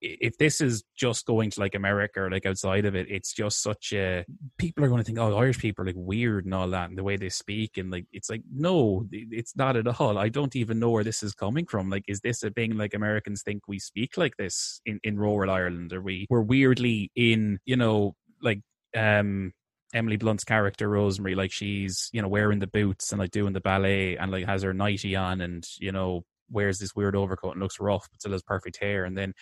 [0.00, 3.62] if this is just going to like America or like outside of it, it's just
[3.62, 4.24] such a
[4.56, 6.98] people are going to think, oh, Irish people are like weird and all that, and
[6.98, 10.18] the way they speak, and like it's like no, it's not at all.
[10.18, 11.90] I don't even know where this is coming from.
[11.90, 15.50] Like, is this a thing like Americans think we speak like this in in rural
[15.50, 15.92] Ireland?
[15.92, 18.60] Are we we're weirdly in you know like
[18.96, 19.52] um
[19.94, 23.60] Emily Blunt's character Rosemary, like she's you know wearing the boots and like doing the
[23.60, 27.62] ballet and like has her nightie on and you know wears this weird overcoat and
[27.62, 29.34] looks rough but still has perfect hair and then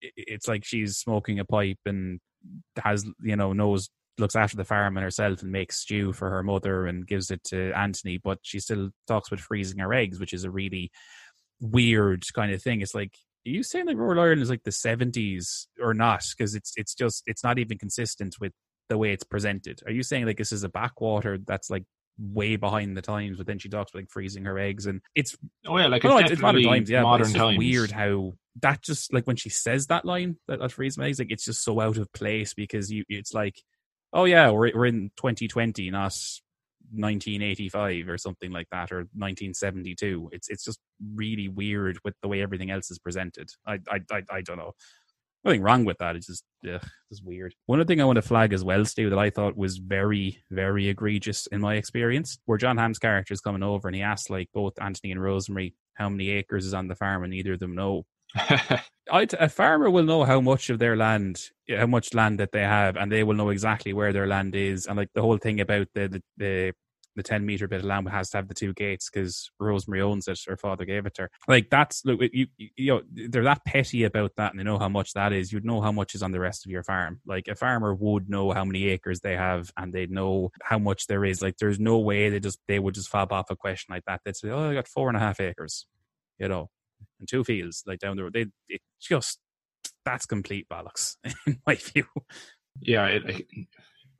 [0.00, 2.20] it's like she's smoking a pipe and
[2.76, 3.88] has you know knows
[4.18, 7.44] looks after the farm and herself and makes stew for her mother and gives it
[7.44, 10.90] to Anthony, but she still talks about freezing her eggs, which is a really
[11.60, 12.80] weird kind of thing.
[12.80, 13.14] It's like
[13.46, 16.24] are you saying that rural Ireland is like the seventies or not?
[16.36, 18.52] Because it's it's just it's not even consistent with
[18.88, 19.80] the way it's presented.
[19.86, 21.84] Are you saying like this is a backwater that's like
[22.18, 25.36] way behind the times, but then she talks about like freezing her eggs, and it's
[25.66, 27.02] oh yeah, like it's, no, it's modern times, yeah.
[27.02, 27.58] Modern it's times.
[27.58, 31.18] weird how that just like when she says that line that, that freeze my eggs,
[31.18, 33.62] like it's just so out of place because you it's like,
[34.12, 36.16] oh yeah, we're we're in 2020, not
[36.92, 40.30] 1985 or something like that or 1972.
[40.32, 40.80] It's it's just
[41.14, 43.50] really weird with the way everything else is presented.
[43.66, 44.72] I I I, I don't know
[45.46, 46.16] nothing wrong with that.
[46.16, 47.54] It's just, ugh, it's weird.
[47.66, 50.42] One other thing I want to flag as well, Stu, that I thought was very,
[50.50, 54.28] very egregious in my experience, where Jon Hamm's character is coming over and he asks
[54.30, 57.60] like both Anthony and Rosemary how many acres is on the farm, and neither of
[57.60, 58.04] them know.
[59.10, 61.40] a farmer will know how much of their land,
[61.70, 64.86] how much land that they have, and they will know exactly where their land is.
[64.86, 66.72] And like the whole thing about the the, the
[67.16, 70.28] the 10 meter bit of land has to have the two gates because Rosemary owns
[70.28, 70.38] it.
[70.46, 71.30] Her father gave it to her.
[71.48, 74.88] Like that's look, you, you know, they're that petty about that and they know how
[74.88, 75.52] much that is.
[75.52, 77.20] You'd know how much is on the rest of your farm.
[77.26, 81.06] Like a farmer would know how many acres they have and they'd know how much
[81.06, 81.42] there is.
[81.42, 84.20] Like there's no way they just, they would just fob off a question like that.
[84.24, 85.86] They'd say, Oh, I got four and a half acres,
[86.38, 86.68] you know,
[87.18, 88.34] and two fields like down the road.
[88.34, 89.40] They, it just,
[90.04, 92.04] that's complete bollocks in my view.
[92.80, 93.06] Yeah.
[93.06, 93.46] It,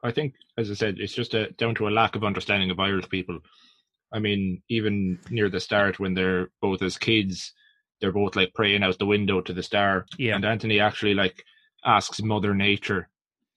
[0.03, 2.81] I think, as I said, it's just a, down to a lack of understanding of
[2.81, 3.39] Irish people.
[4.13, 7.53] I mean, even near the start, when they're both as kids,
[8.01, 10.07] they're both like praying out the window to the star.
[10.19, 10.37] Yeah.
[10.37, 11.45] And Anthony actually like
[11.85, 13.09] asks Mother Nature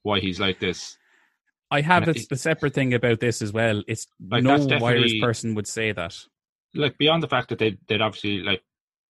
[0.03, 0.97] why he's like this.
[1.71, 3.83] I have a, a, separate thing about this as well.
[3.87, 6.15] It's like, no Irish person would say that.
[6.73, 8.63] Like beyond the fact that they'd, they'd obviously like,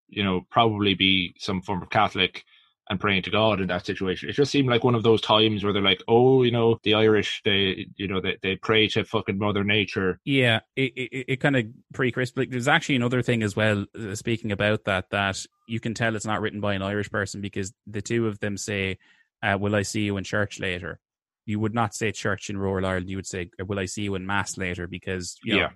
[0.09, 2.43] you know, probably be some form of Catholic
[2.89, 4.29] and praying to God in that situation.
[4.29, 6.95] It just seemed like one of those times where they're like, oh, you know, the
[6.95, 10.19] Irish, they, you know, they, they pray to fucking Mother Nature.
[10.25, 12.37] Yeah, it, it, it kind of pre crisp.
[12.37, 16.15] Like, there's actually another thing as well, uh, speaking about that, that you can tell
[16.15, 18.97] it's not written by an Irish person because the two of them say,
[19.43, 20.99] uh, Will I see you in church later?
[21.45, 23.09] You would not say church in rural Ireland.
[23.09, 24.87] You would say, Will I see you in Mass later?
[24.87, 25.69] Because, you know, yeah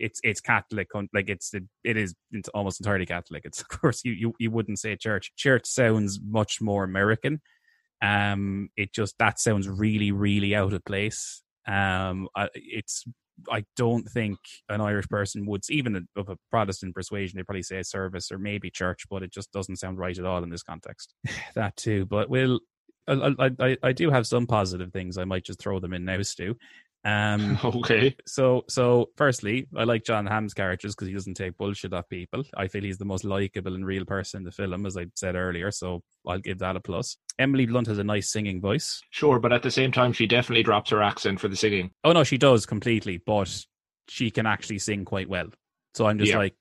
[0.00, 1.52] it's it's Catholic, like it's
[1.84, 3.44] it is it's almost entirely Catholic.
[3.44, 5.32] It's of course you you, you wouldn't say church.
[5.36, 7.40] Church sounds much more American.
[8.02, 11.42] Um, it just that sounds really really out of place.
[11.66, 13.04] Um, it's
[13.50, 14.38] I don't think
[14.68, 18.70] an Irish person would, even of a Protestant persuasion, they probably say service or maybe
[18.70, 21.14] church, but it just doesn't sound right at all in this context.
[21.54, 22.60] that too, but we'll
[23.08, 25.18] I, I, I, I do have some positive things.
[25.18, 26.56] I might just throw them in now, Stu.
[27.04, 28.14] Um, okay.
[28.26, 32.44] So, so firstly, I like Jon Hamm's characters because he doesn't take bullshit off people.
[32.56, 35.34] I feel he's the most likable and real person in the film, as I said
[35.34, 35.70] earlier.
[35.70, 37.16] So I'll give that a plus.
[37.38, 39.00] Emily Blunt has a nice singing voice.
[39.10, 41.90] Sure, but at the same time, she definitely drops her accent for the singing.
[42.04, 43.64] Oh no, she does completely, but
[44.08, 45.46] she can actually sing quite well.
[45.94, 46.38] So I'm just Yeah.
[46.38, 46.54] like,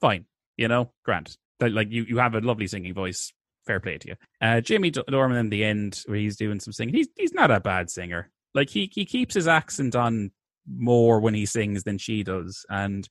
[0.00, 0.26] fine,
[0.56, 1.36] you know, grant.
[1.60, 3.32] Like you, you have a lovely singing voice.
[3.66, 4.14] Fair play to you.
[4.40, 7.58] Uh, Jamie Dornan in the end, where he's doing some singing, he's he's not a
[7.60, 8.30] bad singer.
[8.58, 10.32] Like he he keeps his accent on
[10.68, 13.08] more when he sings than she does, and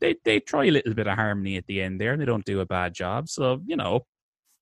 [0.00, 2.44] they they try a little bit of harmony at the end there, and they don't
[2.44, 3.30] do a bad job.
[3.30, 4.04] So you know,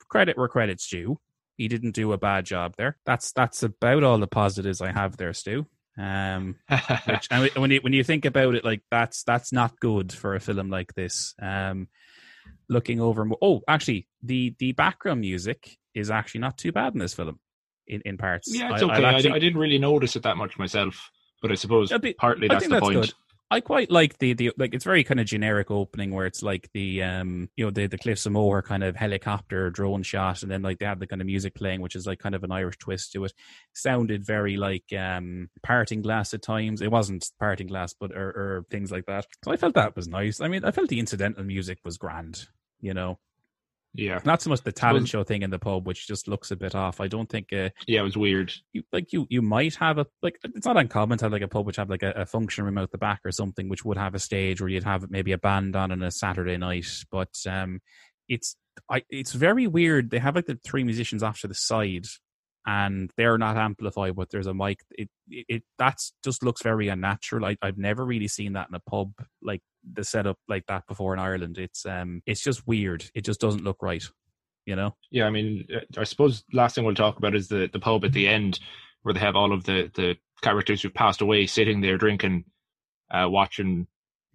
[0.09, 1.19] credit where credit's due.
[1.57, 2.97] He didn't do a bad job there.
[3.05, 5.67] That's that's about all the positives I have there, Stu.
[5.99, 6.55] Um,
[7.07, 10.37] which, and when you when you think about it, like that's that's not good for
[10.37, 11.35] a film like this.
[11.43, 11.89] Um,
[12.69, 17.15] looking over, oh, actually, the the background music is actually not too bad in this
[17.15, 17.41] film,
[17.91, 18.47] in in parts.
[18.55, 18.95] yeah, it's I- okay.
[18.95, 21.11] I'll I, actually- I didn't really notice it that much myself,
[21.43, 23.01] but I suppose but partly I that's think the that's point.
[23.03, 23.15] good.
[23.53, 26.71] I quite like the the like it's very kind of generic opening where it's like
[26.73, 30.51] the um you know the the Cliffs of Moher kind of helicopter drone shot and
[30.53, 32.53] then like they have the kind of music playing which is like kind of an
[32.53, 33.33] Irish twist to it.
[33.75, 36.81] Sounded very like um parting glass at times.
[36.81, 39.27] It wasn't parting glass but or, or things like that.
[39.45, 40.41] So I felt that was nice.
[40.41, 42.47] I mean I felt the incidental music was grand,
[42.81, 43.19] you know.
[43.93, 46.57] Yeah, Not so much the talent show thing in the pub which just looks a
[46.57, 47.01] bit off.
[47.01, 48.53] I don't think uh, yeah, it was weird.
[48.73, 51.49] you like you you might have a like it's not uncommon to have like a
[51.49, 53.97] pub which have like a, a function room out the back or something which would
[53.97, 57.35] have a stage where you'd have maybe a band on on a Saturday night, but
[57.49, 57.81] um,
[58.29, 58.57] it's
[58.89, 60.11] I it's very weird.
[60.11, 62.07] They have like the three musicians off to the side,
[62.67, 64.81] and they're not amplified, but there's a mic.
[64.93, 67.45] It it, it that's just looks very unnatural.
[67.45, 69.13] I, I've never really seen that in a pub
[69.43, 69.63] like
[69.93, 71.59] the setup like that before in Ireland.
[71.59, 73.05] It's um it's just weird.
[73.15, 74.05] It just doesn't look right,
[74.67, 74.95] you know.
[75.11, 78.05] Yeah, I mean, uh, I suppose last thing we'll talk about is the the pub
[78.05, 78.61] at the end
[79.03, 82.45] where they have all of the the characters who've passed away sitting there drinking,
[83.11, 83.87] uh, watching.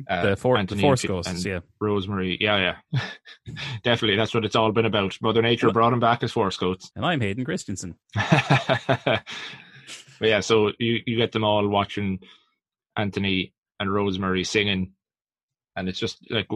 [0.09, 1.59] Uh, the four the Anthony force and- ghosts, yeah.
[1.79, 2.37] Rosemary.
[2.41, 3.01] Yeah, yeah,
[3.83, 4.17] definitely.
[4.17, 5.17] That's what it's all been about.
[5.21, 6.91] Mother Nature brought him back as force ghosts.
[6.97, 7.95] And I'm Hayden Christensen.
[8.13, 9.23] but
[10.19, 12.19] yeah, so you, you get them all watching
[12.97, 14.91] Anthony and Rosemary singing,
[15.75, 16.47] and it's just like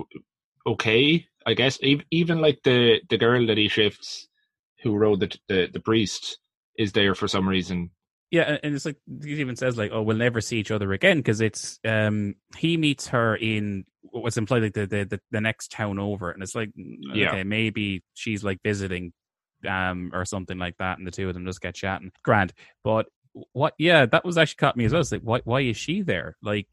[0.68, 1.80] okay, I guess.
[1.82, 4.28] Even, even like the the girl that he shifts,
[4.84, 6.40] who rode the the the priest,
[6.78, 7.92] is there for some reason.
[8.32, 11.18] Yeah, and- it's like he even says like, "Oh, we'll never see each other again,"
[11.18, 15.72] because it's um he meets her in what's implied like the, the the the next
[15.72, 17.30] town over, and it's like, mm, Yeah.
[17.32, 19.14] okay, maybe she's like visiting,
[19.68, 22.12] um, or something like that, and the two of them just get chatting.
[22.24, 22.54] Grand,
[22.84, 23.08] but
[23.54, 23.74] what?
[23.80, 25.02] Yeah, that was actually caught me as well.
[25.02, 26.38] It's like, why why is she there?
[26.44, 26.68] Like,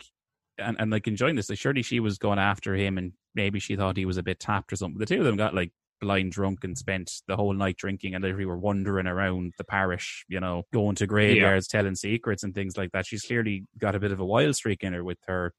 [0.59, 1.49] and and like enjoying this.
[1.49, 4.41] Like, surely she was going after him, and maybe she thought he was a bit
[4.41, 4.99] tapped or something.
[4.99, 8.23] The two of them got like blind drunk and spent the whole night drinking and
[8.23, 12.77] literally were wandering around the parish, you know, going to graveyards, telling secrets and things
[12.77, 13.07] like that.
[13.07, 15.53] She's clearly got a bit of a wild streak in her with her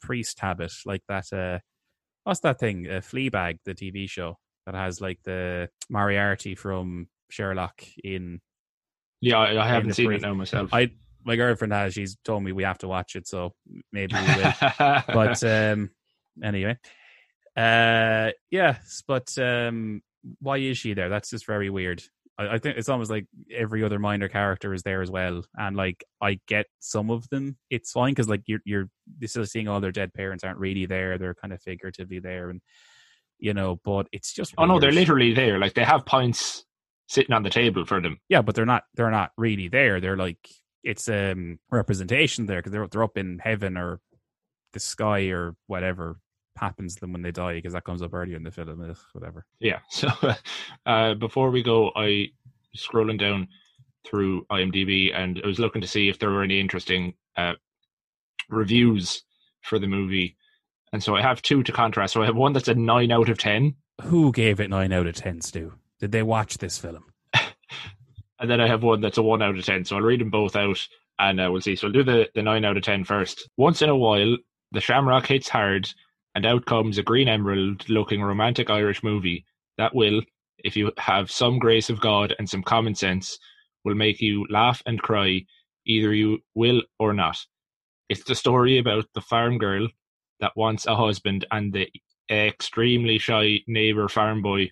[0.00, 1.32] priest habit, like that.
[1.32, 1.58] Uh,
[2.24, 2.86] what's that thing?
[2.88, 8.40] Uh, Fleabag, the TV show that has like the Moriarty from Sherlock in.
[9.20, 10.70] Yeah, I, I haven't seen it now myself.
[10.72, 10.90] I
[11.24, 11.94] my girlfriend has.
[11.94, 13.52] She's told me we have to watch it, so
[13.92, 14.52] maybe we will
[15.08, 15.90] but um
[16.42, 16.76] anyway
[17.56, 20.02] uh yes but um
[20.40, 22.02] why is she there that's just very weird
[22.38, 25.76] I, I think it's almost like every other minor character is there as well and
[25.76, 28.88] like i get some of them it's fine because like you're you're
[29.26, 32.60] still seeing all their dead parents aren't really there they're kind of figuratively there and
[33.38, 35.58] you know but it's just oh no, they're literally there.
[35.58, 36.64] Like they have pints
[37.08, 38.18] sitting on the table for them.
[38.28, 40.38] yeah but they're not they're not really there they're like
[40.84, 44.00] it's um representation there because they're, they're up in heaven or
[44.72, 46.18] the sky or whatever
[46.56, 48.96] happens to them when they die because that comes up earlier in the film ugh,
[49.12, 49.80] whatever Yeah.
[49.90, 50.08] So
[50.86, 52.28] uh, before we go, I
[52.76, 53.48] scrolling down
[54.04, 57.54] through IMDb and I was looking to see if there were any interesting uh,
[58.48, 59.22] reviews
[59.62, 60.36] for the movie.
[60.92, 62.12] And so I have two to contrast.
[62.12, 65.06] So I have one that's a nine out of ten, who gave it 9 out
[65.06, 67.04] of 10 stu did they watch this film
[68.40, 69.84] and then I have one that's a one out of ten.
[69.84, 70.86] So I'll read them both out,
[71.18, 71.76] and uh, we'll see.
[71.76, 73.48] So I'll do the the nine out of ten first.
[73.56, 74.36] Once in a while,
[74.72, 75.88] the Shamrock hits hard,
[76.34, 79.44] and out comes a green emerald looking romantic Irish movie
[79.78, 80.22] that will,
[80.58, 83.38] if you have some grace of God and some common sense,
[83.84, 85.44] will make you laugh and cry,
[85.86, 87.38] either you will or not.
[88.08, 89.88] It's the story about the farm girl
[90.40, 91.88] that wants a husband and the
[92.30, 94.70] extremely shy neighbor farm boy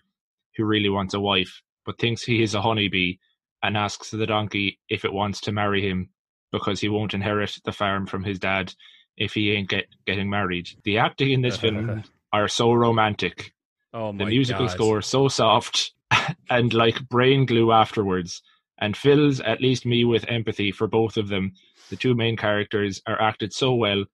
[0.57, 3.15] who really wants a wife but thinks he is a honeybee
[3.63, 6.09] and asks the donkey if it wants to marry him
[6.51, 8.75] because he won't inherit the farm from his dad
[9.17, 10.69] if he ain't get, getting married.
[10.85, 12.03] The acting in this film
[12.33, 13.53] are so romantic.
[13.95, 14.73] oh The musical God.
[14.73, 15.93] score so soft
[16.51, 18.43] and like brain glue afterwards.
[18.79, 21.53] and fills at least me with empathy for both of them.
[21.91, 24.05] The two main characters are acted so well,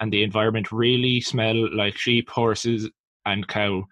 [0.00, 2.90] and the environment really smell like sheep, horses,
[3.24, 3.84] and cow,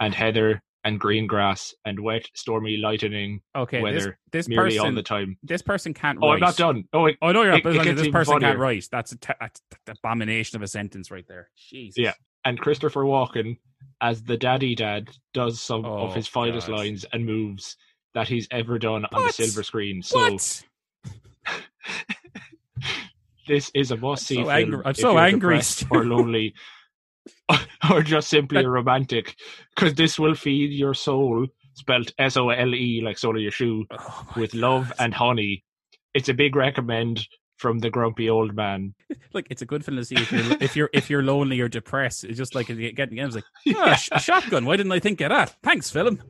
[0.00, 4.92] and heather and green grass and wet, stormy, lightning Okay, weather this nearly person, all
[4.94, 5.38] the time.
[5.42, 6.28] this person can't Oh.
[6.30, 6.84] I'm not done.
[6.92, 7.86] Oh, it, Oh no, you're It- not.
[7.86, 8.86] it this person can't write.
[8.92, 9.50] That's a,
[9.88, 11.50] abomination of a sentence right there.
[11.56, 11.96] Jesus.
[11.98, 12.12] Yeah.
[12.46, 13.56] and Christopher Walken
[14.02, 16.76] as the daddy dad does some Oh, of his finest God.
[16.78, 17.76] lines and moves
[18.12, 20.02] that he's ever done on the silver screen.
[20.02, 20.62] So What?
[23.48, 25.60] this is a must see so angry- I'm so angry,
[25.90, 26.54] or lonely
[27.90, 29.36] or just simply a romantic
[29.74, 34.54] because this will feed your soul spelt s-o-l-e like sole of your shoe Oh with
[34.54, 35.64] love and honey
[36.12, 38.94] it's a big recommend from the grumpy old man
[39.34, 41.68] Like it's a good film to see if you're if you're if you're lonely or
[41.68, 42.22] depressed.
[42.22, 43.18] It's just like getting.
[43.18, 44.64] It's like ah, oh, a, sh- shotgun.
[44.64, 45.56] Why didn't I think of that?
[45.62, 46.22] Thanks, film.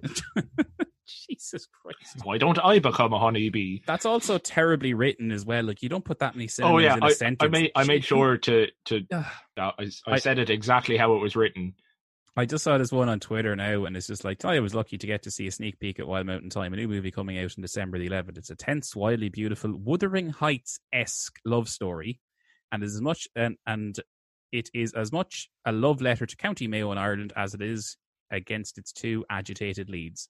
[1.29, 2.25] Jesus Christ.
[2.25, 5.65] why don't i become a honeybee That's also terribly written as well.
[5.65, 7.47] Like you don't put that many synonyms oh yeah in a I, sentence.
[7.47, 9.23] I made i made sure to to uh,
[9.57, 11.75] I, I I- said it exactly how it was written
[12.37, 14.99] I just saw this one on Twitter now, and it's just like I was lucky
[14.99, 17.39] to get to see a sneak peek at Wild Mountain Thyme, a new movie coming
[17.39, 18.39] out in December the 11th.
[18.39, 22.19] It's a tense, wildly beautiful, Wuthering Heights esque love story,
[22.73, 24.01] and is as much and and
[24.51, 27.97] it is as much a love letter to County Mayo in Ireland as it is
[28.33, 30.29] against its two agitated leads.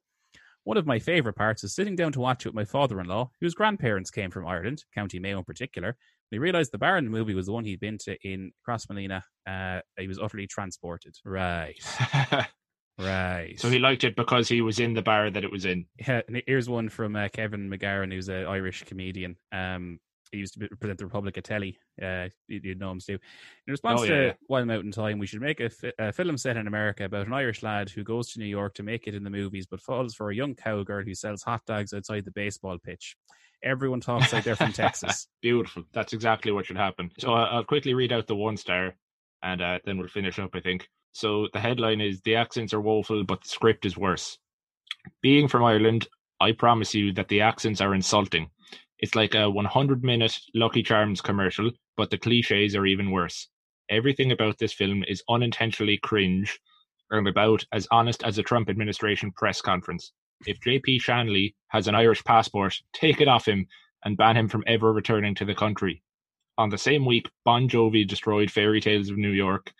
[0.65, 3.55] One of my favourite parts is sitting down to watch it with my father-in-law, whose
[3.55, 5.89] grandparents came from Ireland, County Mayo in particular.
[5.89, 8.53] When he realised the bar in the movie was the one he'd been to in
[8.67, 11.15] Crossmolina, uh, he was utterly transported.
[11.25, 11.77] Right.
[12.97, 13.59] Right.
[13.59, 16.21] so he liked it because he was in the bar that it was in Yeah,
[16.29, 19.37] and here's one from uh, Kevin McGahern, who's an Irish comedian.
[19.51, 19.99] Um,
[20.35, 21.78] he used to present the Republic of Telly.
[22.03, 23.14] Uh, you, you'd know him, Stu.
[23.14, 23.18] In
[23.70, 24.32] response Oh, yeah, to yeah.
[24.49, 27.32] Wild Mountain Thyme, we should make a, fi- a film set in America about an
[27.32, 30.14] Irish lad who goes to New York to make it in the movies, but falls
[30.14, 33.16] for a young cowgirl who sells hot dogs outside the baseball pitch.
[33.62, 35.26] Everyone talks like they're from Texas.
[35.41, 35.85] Beautiful.
[35.93, 37.11] That's exactly what should happen.
[37.18, 38.95] So I- I'll quickly read out the one star
[39.43, 40.89] and uh, then we'll finish up, I think.
[41.12, 44.39] So the headline is The accents are woeful, but the script is worse.
[45.22, 46.09] Being from Ireland,
[46.41, 48.51] I promise you that the accents are insulting.
[48.99, 53.49] It's like a 100 minute Lucky Charms commercial, but the cliches are even worse.
[53.90, 56.59] Everything about this film is unintentionally cringe
[57.11, 60.12] and about as honest as a Trump administration press conference.
[60.47, 63.66] If JP Shanley has an Irish passport, take it off him
[64.05, 66.03] and ban him from ever returning to the country.
[66.57, 69.72] On the same week, Bon Jovi destroyed Fairy Tales of New York.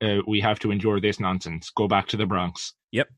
[0.00, 1.70] Uh, we have to endure this nonsense.
[1.70, 2.74] Go back to the Bronx.
[2.90, 3.08] Yep.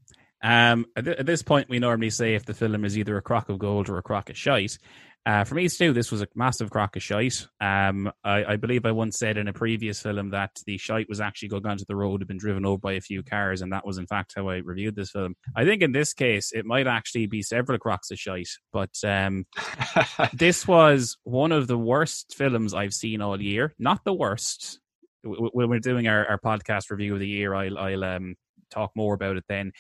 [0.42, 3.22] Um, at, th- at this point, we normally say if the film is either a
[3.22, 4.78] crock of gold or a crock of shite.
[5.26, 7.46] Uh, for me, Stu, this was a massive crock of shite.
[7.58, 11.20] Um, I, I believe I once said in a previous film that the shite was
[11.20, 13.86] actually going onto the road, had been driven over by a few cars, and that
[13.86, 15.34] was in fact how I reviewed this film.
[15.56, 19.46] I think in this case, it might actually be several crocks of shite, but um,
[20.34, 23.74] this was one of the worst films I've seen all year.
[23.78, 24.78] Not the worst.
[25.22, 28.34] When we're doing our, our podcast review of the year, I'll, I'll um,
[28.70, 29.72] talk more about it then.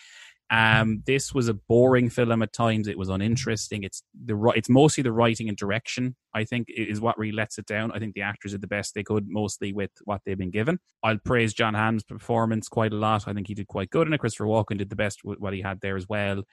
[0.54, 2.86] Um, this was a boring film at times.
[2.86, 3.82] It was uninteresting.
[3.82, 6.14] It's the it's mostly the writing and direction.
[6.32, 7.90] I think is what really lets it down.
[7.90, 10.78] I think the actors did the best they could, mostly with what they've been given.
[11.02, 13.26] I'll praise Jon Hamm's performance quite a lot.
[13.26, 15.60] I think he did quite good, and Christopher Walken did the best with what he
[15.60, 16.44] had there as well.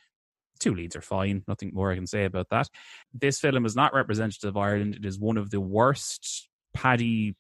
[0.60, 1.44] Two leads are fine.
[1.48, 2.70] Nothing more I can say about that.
[3.14, 4.96] This film is not representative of Ireland.
[4.96, 7.36] It is one of the worst paddy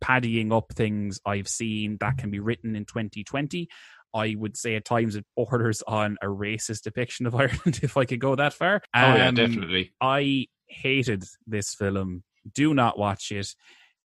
[0.00, 3.68] paddying up things I've seen that can be written in 2020.
[4.16, 8.04] I would say at times it borders on a racist depiction of Ireland, if I
[8.06, 8.80] could go that far.
[8.94, 9.92] oh, yeah, Um, definitely.
[10.00, 12.22] I hated this film.
[12.54, 13.54] Do not watch it.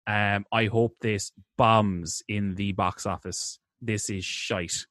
[0.07, 3.59] Um, I hope this bombs in the box office.
[3.82, 4.86] This is shite.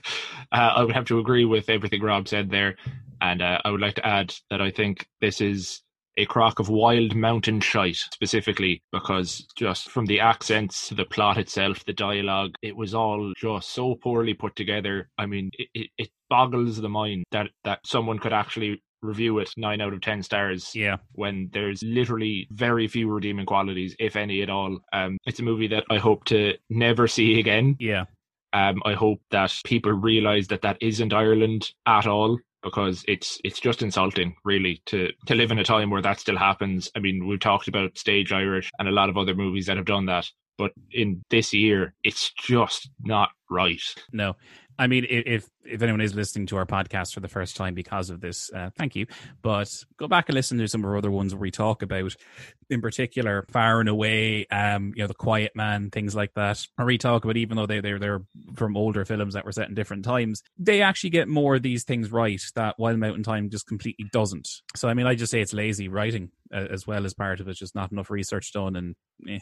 [0.53, 2.77] I would have to agree with everything Rob said there.
[3.21, 5.83] And uh, I would like to add that I think this is
[6.17, 11.39] a crock of wild mountain shite, specifically because just from the accents to the plot
[11.39, 15.09] itself, the dialogue, it was all just so poorly put together.
[15.19, 19.51] I mean, it, it, it boggles the mind that, that someone could actually review it
[19.57, 20.97] nine out of ten stars Yeah.
[21.13, 24.79] when there's literally very few redeeming qualities, if any at all.
[24.93, 27.77] Um, it's a movie that I hope to never see again.
[27.81, 28.05] Yeah.
[28.53, 33.61] Um, I hope that people realize that that isn't Ireland at all because it's it's
[33.61, 36.91] just insulting, really, to to live in a time where that still happens.
[36.97, 39.87] I mean, we've talked about Stage Irish and a lot of other movies that have
[39.87, 40.27] done that,
[40.59, 43.83] but in this year, it's just not right.
[44.13, 44.35] No,
[44.79, 48.11] I mean, if if anyone is listening to our podcast for the first time because
[48.11, 49.07] of this, uh, thank you.
[49.43, 52.15] But go back and listen to some of our other ones where we talk about,
[52.71, 56.67] in particular, Far and Away, um, you know, The Quiet Man, things like that.
[56.79, 58.23] Or we talk about even though they they're they're
[58.55, 61.85] from older films that were set in different times, they actually get more of these
[61.85, 64.49] things right that Wild Mountain Thyme just completely doesn't.
[64.75, 67.49] So I mean, I just say it's lazy writing uh, as well as part of
[67.49, 68.97] it's just not enough research done and.
[69.29, 69.39] Eh,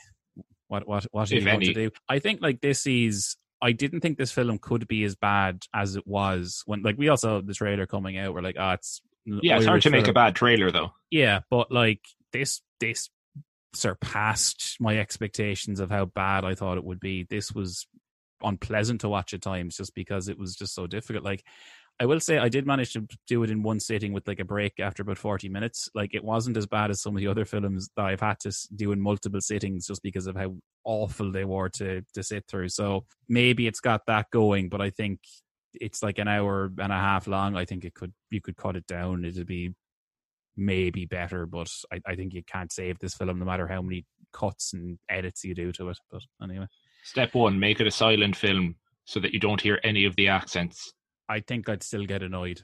[0.68, 1.90] what what what are you going to do?
[2.08, 5.96] I think like this is I didn't think this film could be as bad as
[5.96, 8.34] it was when like we also the trailer coming out.
[8.34, 10.00] We're like, ah, oh, it's yeah, it's hard to film.
[10.00, 10.92] make a bad trailer though.
[11.10, 12.00] Yeah, but like
[12.32, 13.10] this this
[13.74, 17.26] surpassed my expectations of how bad I thought it would be.
[17.28, 17.86] This was
[18.42, 21.24] unpleasant to watch at times just because it was just so difficult.
[21.24, 21.44] Like
[22.00, 24.44] I will say I did manage to do it in one sitting with like a
[24.44, 25.90] break after about 40 minutes.
[25.94, 28.52] Like it wasn't as bad as some of the other films that I've had to
[28.74, 32.68] do in multiple sittings just because of how awful they were to to sit through.
[32.68, 35.20] So maybe it's got that going, but I think
[35.74, 37.56] it's like an hour and a half long.
[37.56, 39.24] I think it could you could cut it down.
[39.24, 39.74] It'd be
[40.56, 44.04] maybe better, but I, I think you can't save this film no matter how many
[44.32, 45.98] cuts and edits you do to it.
[46.10, 46.66] But anyway.
[47.02, 50.28] Step one, make it a silent film so that you don't hear any of the
[50.28, 50.92] accents.
[51.28, 52.62] I think I'd still get annoyed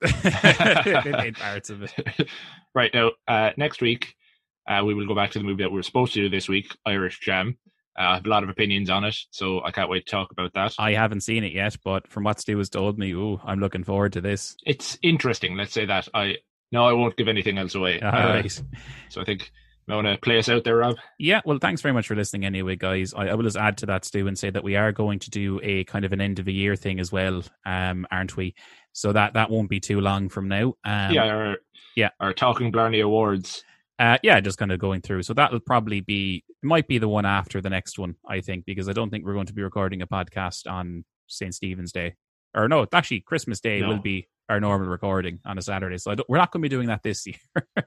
[0.02, 2.28] in parts of it.
[2.74, 4.14] Right now, uh, next week
[4.68, 6.48] uh, we will go back to the movie that we were supposed to do this
[6.48, 7.58] week, Irish Jam.
[7.98, 10.30] Uh, I have a lot of opinions on it, so I can't wait to talk
[10.30, 10.74] about that.
[10.78, 13.82] I haven't seen it yet, but from what Stu has told me, ooh, I'm looking
[13.82, 14.56] forward to this.
[14.64, 15.56] It's interesting.
[15.56, 16.08] Let's say that.
[16.14, 16.36] I
[16.70, 18.00] no, I won't give anything else away.
[18.02, 18.62] All uh, right.
[19.08, 19.50] So I think
[19.88, 20.96] you want to play us out there, Rob?
[21.18, 23.14] Yeah, well, thanks very much for listening anyway, guys.
[23.14, 25.30] I, I, will just add to that, Stu, and say that we are going to
[25.30, 28.54] do a kind of an end of the year thing as well, um, aren't we?
[28.92, 30.74] So that that won't be too long from now.
[30.84, 31.56] Um, yeah, our,
[31.96, 33.64] yeah, our Talking Blarney Awards.
[33.98, 35.22] Uh, yeah, just kind of going through.
[35.24, 38.88] So that'll probably be, might be the one after the next one, I think, because
[38.88, 41.54] I don't think we're going to be recording a podcast on St.
[41.54, 42.14] Stephen's Day.
[42.54, 43.88] Or no, actually, Christmas Day no.
[43.88, 45.98] will be our normal recording on a Saturday.
[45.98, 47.36] So we're not going to be doing that this year.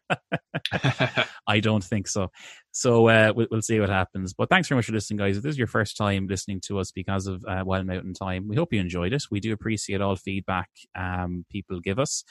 [1.47, 2.29] I don't think so.
[2.71, 4.33] So uh, we'll, we'll, see what happens.
[4.33, 5.37] But thanks very much for listening, guys.
[5.37, 8.47] If this is your first time listening to us because of uh, Wild Mountain Thyme,
[8.47, 9.23] we hope you enjoyed it.
[9.31, 12.23] We do appreciate all feedback um, people give us.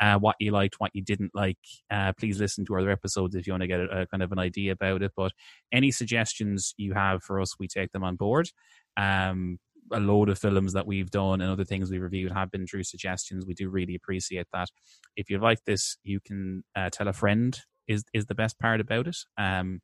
[0.00, 1.58] Uh, what you liked, what you didn't like.
[1.90, 4.32] Uh, please listen to other episodes if you want to get a, a, kind of
[4.32, 5.12] an idea about it.
[5.14, 5.32] But
[5.72, 8.48] any suggestions you have for us, we take them on board.
[8.96, 9.58] Um,
[9.92, 12.84] a load of films that we've done and other things we've reviewed have been through
[12.84, 13.44] suggestions.
[13.46, 14.68] We do really appreciate that.
[15.16, 17.58] If you like this, you can uh, tell a friend.
[17.88, 19.16] Is is the best part about it.
[19.36, 19.80] Um,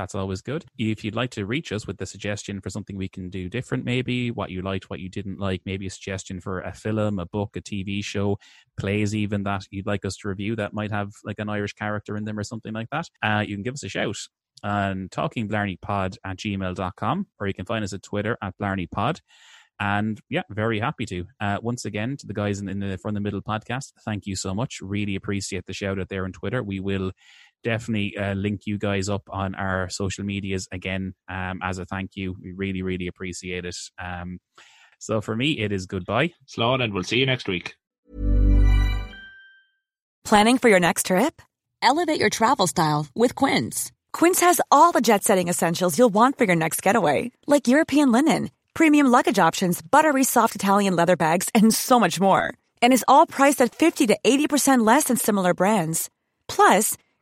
[0.00, 0.64] that's always good.
[0.78, 3.84] If you'd like to reach us with a suggestion for something we can do different,
[3.84, 7.26] maybe what you liked, what you didn't like, maybe a suggestion for a film, a
[7.26, 8.38] book, a TV show,
[8.78, 12.16] plays even that you'd like us to review that might have like an Irish character
[12.16, 14.16] in them or something like that, uh, you can give us a shout
[14.62, 19.20] and talkingblarneypod at gmail.com, or you can find us at Twitter at blarneypod.
[19.82, 21.24] And yeah, very happy to.
[21.40, 24.36] Uh, once again, to the guys in, in the From the Middle podcast, thank you
[24.36, 24.80] so much.
[24.82, 26.62] Really appreciate the shout out there on Twitter.
[26.62, 27.12] We will
[27.62, 32.16] definitely uh, link you guys up on our social medias again um, as a thank
[32.16, 32.36] you.
[32.42, 33.76] We really, really appreciate it.
[33.98, 34.38] Um,
[34.98, 36.32] so for me, it is goodbye.
[36.46, 37.74] Slán, and we'll see you next week.
[40.24, 41.42] Planning for your next trip?
[41.82, 43.90] Elevate your travel style with Quince.
[44.12, 48.12] Quince has all the jet setting essentials you'll want for your next getaway, like European
[48.12, 52.52] linen, premium luggage options, buttery soft Italian leather bags, and so much more.
[52.82, 56.10] And is all priced at 50 to 80% less than similar brands.
[56.48, 56.96] Plus,